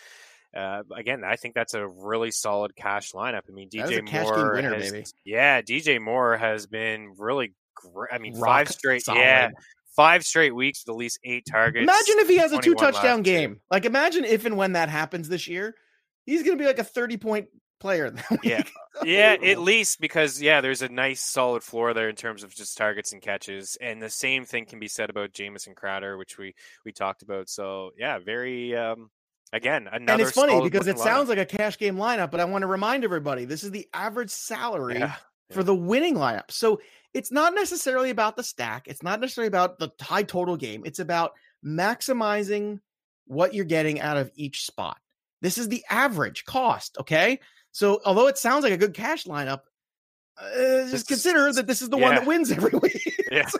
[0.57, 3.43] Uh, again, I think that's a really solid cash lineup.
[3.49, 8.11] I mean, DJ Moore, winner, has, yeah, DJ Moore has been really great.
[8.13, 9.19] I mean, Rock five straight, solid.
[9.19, 9.51] yeah,
[9.97, 11.83] five straight weeks with at least eight targets.
[11.83, 13.61] Imagine if he has a two touchdown game.
[13.71, 15.75] Like, imagine if and when that happens this year,
[16.25, 17.49] he's going to be like a thirty point
[17.85, 18.14] player.
[18.43, 18.62] yeah,
[19.05, 22.78] yeah, at least because yeah, there's a nice solid floor there in terms of just
[22.78, 26.55] targets and catches, and the same thing can be said about Jamison Crowder, which we
[26.87, 27.49] we talked about.
[27.49, 28.74] So yeah, very.
[28.76, 29.11] um
[29.53, 31.05] Again, another and it's funny because it lineup.
[31.05, 33.87] sounds like a cash game lineup, but I want to remind everybody this is the
[33.95, 35.14] average salary yeah,
[35.49, 35.55] yeah.
[35.55, 36.51] for the winning lineup.
[36.51, 36.80] So
[37.12, 38.89] it's not necessarily about the stack.
[38.89, 40.82] It's not necessarily about the high total game.
[40.85, 42.80] It's about maximizing
[43.26, 44.99] what you're getting out of each spot.
[45.41, 46.97] This is the average cost.
[46.99, 47.39] Okay.
[47.75, 49.62] So although it sounds like a good cash lineup,
[50.39, 52.05] uh, just consider that this is the yeah.
[52.05, 53.11] one that wins every week.
[53.33, 53.47] Yeah.
[53.49, 53.59] so,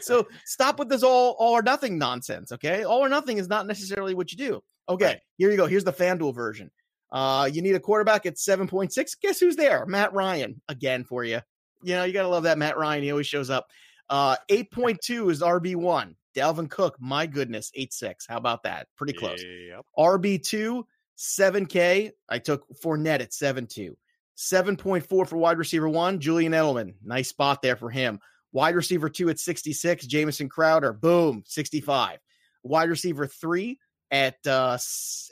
[0.00, 2.52] so, stop with this all all or nothing nonsense.
[2.52, 4.62] Okay, all or nothing is not necessarily what you do.
[4.88, 5.20] Okay, right.
[5.38, 5.66] here you go.
[5.66, 6.70] Here's the FanDuel version.
[7.10, 9.16] Uh, you need a quarterback at seven point six.
[9.16, 9.86] Guess who's there?
[9.86, 11.40] Matt Ryan again for you.
[11.82, 13.02] You know you gotta love that Matt Ryan.
[13.02, 13.66] He always shows up.
[14.08, 16.14] Uh, eight point two is RB one.
[16.36, 16.96] Dalvin Cook.
[17.00, 18.24] My goodness, eight six.
[18.24, 18.86] How about that?
[18.96, 19.42] Pretty close.
[19.42, 19.84] Yep.
[19.98, 20.86] RB two
[21.18, 22.12] 7K.
[22.28, 23.94] I took Fournette at 7.2.
[24.36, 26.94] 7.4 for wide receiver one, Julian Edelman.
[27.04, 28.20] Nice spot there for him.
[28.52, 30.92] Wide receiver two at 66, Jamison Crowder.
[30.92, 32.18] Boom, 65.
[32.62, 33.78] Wide receiver three
[34.10, 34.78] at uh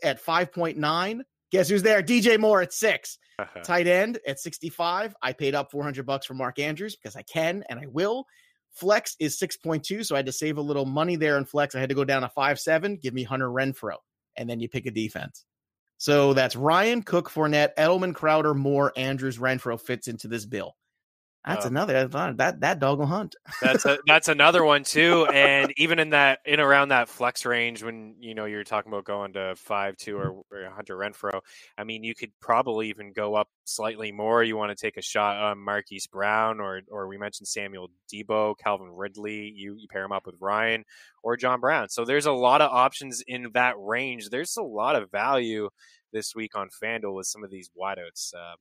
[0.03, 1.21] at 5.9.
[1.53, 2.03] Guess who's there?
[2.03, 3.19] DJ Moore at 6
[3.63, 5.15] Tight end at 65.
[5.23, 8.27] I paid up 400 bucks for Mark Andrews because I can and I will.
[8.73, 11.75] Flex is 6.2, so I had to save a little money there in Flex.
[11.75, 13.01] I had to go down to 5.7.
[13.01, 13.97] Give me Hunter Renfrow,
[14.37, 15.47] and then you pick a defense.
[15.99, 20.77] So that's Ryan, Cook, Fournette, Edelman, Crowder, Moore, Andrews, Renfrow fits into this bill.
[21.47, 23.37] That's uh, another that that dog will hunt.
[23.63, 25.27] that's a, that's another one too.
[25.37, 29.05] And even in that in around that flex range, when you know you're talking about
[29.05, 31.41] going to five two or, or Hunter Renfrow,
[31.79, 34.43] I mean you could probably even go up slightly more.
[34.43, 38.55] You want to take a shot on Marquise Brown, or or we mentioned Samuel Deebo,
[38.59, 39.53] Calvin Ridley.
[39.55, 40.85] You you pair him up with Ryan
[41.23, 41.89] or John Brown.
[41.89, 44.31] So there's a lot of options in that range.
[44.31, 45.69] There's a lot of value
[46.13, 48.35] this week on FanDuel with some of these wideouts.
[48.35, 48.57] Uh,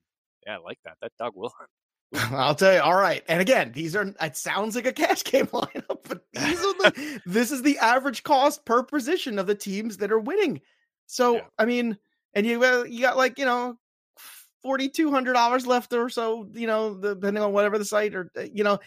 [0.46, 0.98] yeah, I like that.
[1.02, 1.70] That dog will hunt.
[2.32, 2.82] I'll tell you.
[2.82, 3.24] All right.
[3.28, 7.22] And again, these are, it sounds like a cash game lineup, but these are the,
[7.26, 10.62] this is the average cost per position of the teams that are winning.
[11.08, 11.42] So, yeah.
[11.58, 11.98] I mean,
[12.34, 13.78] and you, uh, you got like, you know,
[14.66, 18.80] $4,200 left or so, you know, depending on whatever the site or, uh, you know,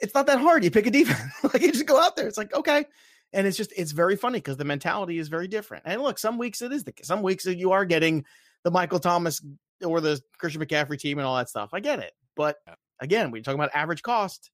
[0.00, 0.64] it's not that hard.
[0.64, 2.28] You pick a defense, like you just go out there.
[2.28, 2.86] It's like, okay.
[3.32, 5.84] And it's just, it's very funny because the mentality is very different.
[5.86, 8.24] And look, some weeks it is the, some weeks you are getting
[8.64, 9.42] the Michael Thomas
[9.84, 11.70] or the Christian McCaffrey team and all that stuff.
[11.72, 12.12] I get it.
[12.36, 12.56] But
[13.00, 14.50] again, we're talking about average cost.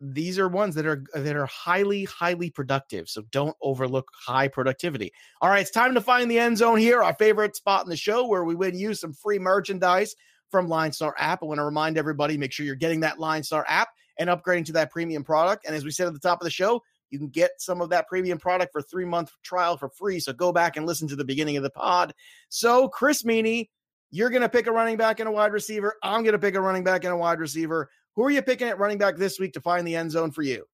[0.00, 3.08] These are ones that are that are highly, highly productive.
[3.08, 5.12] So don't overlook high productivity.
[5.40, 7.96] All right, it's time to find the end zone here, our favorite spot in the
[7.96, 10.14] show where we win you some free merchandise
[10.50, 11.42] from Line Star app.
[11.42, 14.66] I want to remind everybody, make sure you're getting that Line Star app and upgrading
[14.66, 15.66] to that premium product.
[15.66, 17.90] And as we said at the top of the show, you can get some of
[17.90, 20.20] that premium product for three month trial for free.
[20.20, 22.14] So go back and listen to the beginning of the pod.
[22.48, 23.68] So Chris Meaney,
[24.10, 25.96] you're going to pick a running back and a wide receiver.
[26.02, 27.90] I'm going to pick a running back and a wide receiver.
[28.16, 30.42] Who are you picking at running back this week to find the end zone for
[30.42, 30.64] you?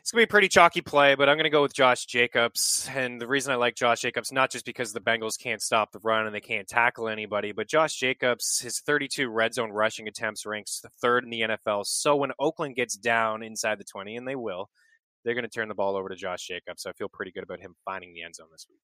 [0.00, 2.06] It's going to be a pretty chalky play, but I'm going to go with Josh
[2.06, 2.88] Jacobs.
[2.94, 5.98] And the reason I like Josh Jacobs, not just because the Bengals can't stop the
[5.98, 10.46] run and they can't tackle anybody, but Josh Jacobs, his 32 red zone rushing attempts
[10.46, 11.86] ranks third in the NFL.
[11.86, 14.70] So when Oakland gets down inside the 20, and they will,
[15.24, 16.82] they're going to turn the ball over to Josh Jacobs.
[16.82, 18.78] So I feel pretty good about him finding the end zone this week.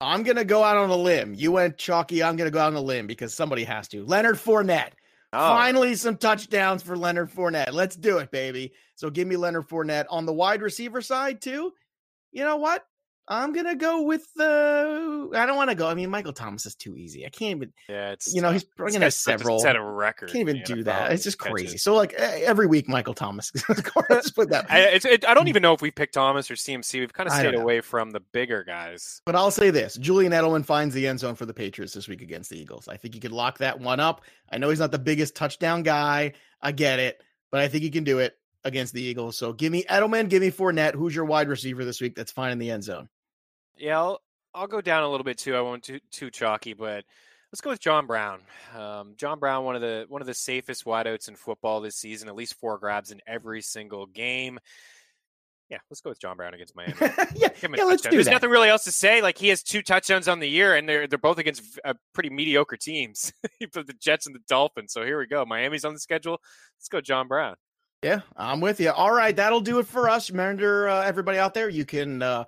[0.00, 1.34] I'm gonna go out on a limb.
[1.34, 2.22] You went chalky.
[2.22, 4.04] I'm gonna go out on a limb because somebody has to.
[4.04, 4.92] Leonard Fournette.
[5.32, 5.38] Oh.
[5.38, 7.72] Finally, some touchdowns for Leonard Fournette.
[7.72, 8.72] Let's do it, baby.
[8.94, 11.72] So give me Leonard Fournette on the wide receiver side too.
[12.32, 12.86] You know what?
[13.28, 15.30] I'm gonna go with the.
[15.34, 15.88] I don't want to go.
[15.88, 17.26] I mean, Michael Thomas is too easy.
[17.26, 17.72] I can't even.
[17.88, 19.58] Yeah, it's you know he's bringing us several.
[19.58, 20.30] Set a record.
[20.30, 21.10] Can't even do that.
[21.10, 21.52] It's just catches.
[21.52, 21.78] crazy.
[21.78, 23.50] So like every week, Michael Thomas.
[24.08, 24.66] Let's put that.
[24.70, 27.00] I, it, I, don't even know if we picked Thomas or CMC.
[27.00, 29.22] We've kind of stayed away from the bigger guys.
[29.24, 32.22] But I'll say this: Julian Edelman finds the end zone for the Patriots this week
[32.22, 32.86] against the Eagles.
[32.86, 34.22] I think he could lock that one up.
[34.52, 36.34] I know he's not the biggest touchdown guy.
[36.62, 37.20] I get it,
[37.50, 39.36] but I think he can do it against the Eagles.
[39.36, 40.94] So give me Edelman, give me Fournette.
[40.94, 43.08] Who's your wide receiver this week that's fine in the end zone?
[43.78, 44.20] Yeah, I'll,
[44.54, 45.54] I'll go down a little bit too.
[45.54, 47.04] I won't too too chalky, but
[47.52, 48.40] let's go with John Brown.
[48.76, 52.28] Um, John Brown, one of the one of the safest wideouts in football this season.
[52.28, 54.58] At least four grabs in every single game.
[55.68, 56.94] Yeah, let's go with John Brown against Miami.
[57.34, 58.30] yeah, yeah let's do There's that.
[58.30, 59.20] nothing really else to say.
[59.20, 62.30] Like he has two touchdowns on the year, and they're they're both against uh, pretty
[62.30, 63.32] mediocre teams.
[63.60, 64.92] the Jets and the Dolphins.
[64.92, 65.44] So here we go.
[65.44, 66.40] Miami's on the schedule.
[66.78, 67.56] Let's go, John Brown.
[68.02, 68.90] Yeah, I'm with you.
[68.90, 70.30] All right, that'll do it for us.
[70.30, 72.22] Remember, uh, everybody out there, you can.
[72.22, 72.44] Uh,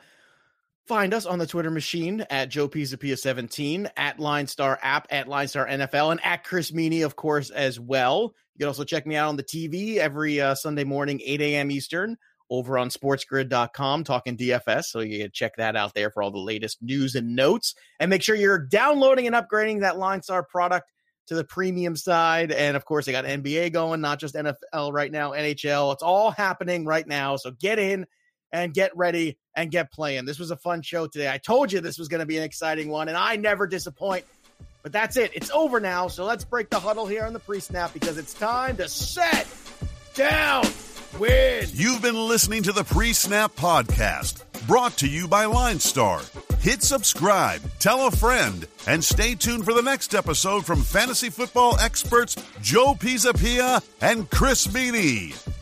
[0.88, 5.46] Find us on the Twitter machine at Joe Pisapia17, at Line Star app, at Line
[5.46, 8.34] Star NFL, and at Chris Meaney, of course, as well.
[8.54, 11.70] You can also check me out on the TV every uh, Sunday morning, 8 a.m.
[11.70, 12.16] Eastern,
[12.48, 14.84] over on sportsgrid.com, talking DFS.
[14.84, 17.74] So you can check that out there for all the latest news and notes.
[18.00, 20.90] And make sure you're downloading and upgrading that Line Star product
[21.26, 22.50] to the premium side.
[22.50, 25.92] And of course, they got NBA going, not just NFL right now, NHL.
[25.92, 27.36] It's all happening right now.
[27.36, 28.06] So get in
[28.52, 30.24] and get ready and get playing.
[30.24, 31.30] This was a fun show today.
[31.30, 34.24] I told you this was going to be an exciting one, and I never disappoint.
[34.82, 35.32] But that's it.
[35.34, 36.08] It's over now.
[36.08, 39.46] So let's break the huddle here on the pre snap because it's time to set
[40.14, 40.64] down
[41.18, 41.66] win.
[41.72, 46.20] You've been listening to the pre snap podcast brought to you by Line Star.
[46.60, 51.78] Hit subscribe, tell a friend, and stay tuned for the next episode from fantasy football
[51.78, 55.57] experts Joe Pisapia and Chris Meaney.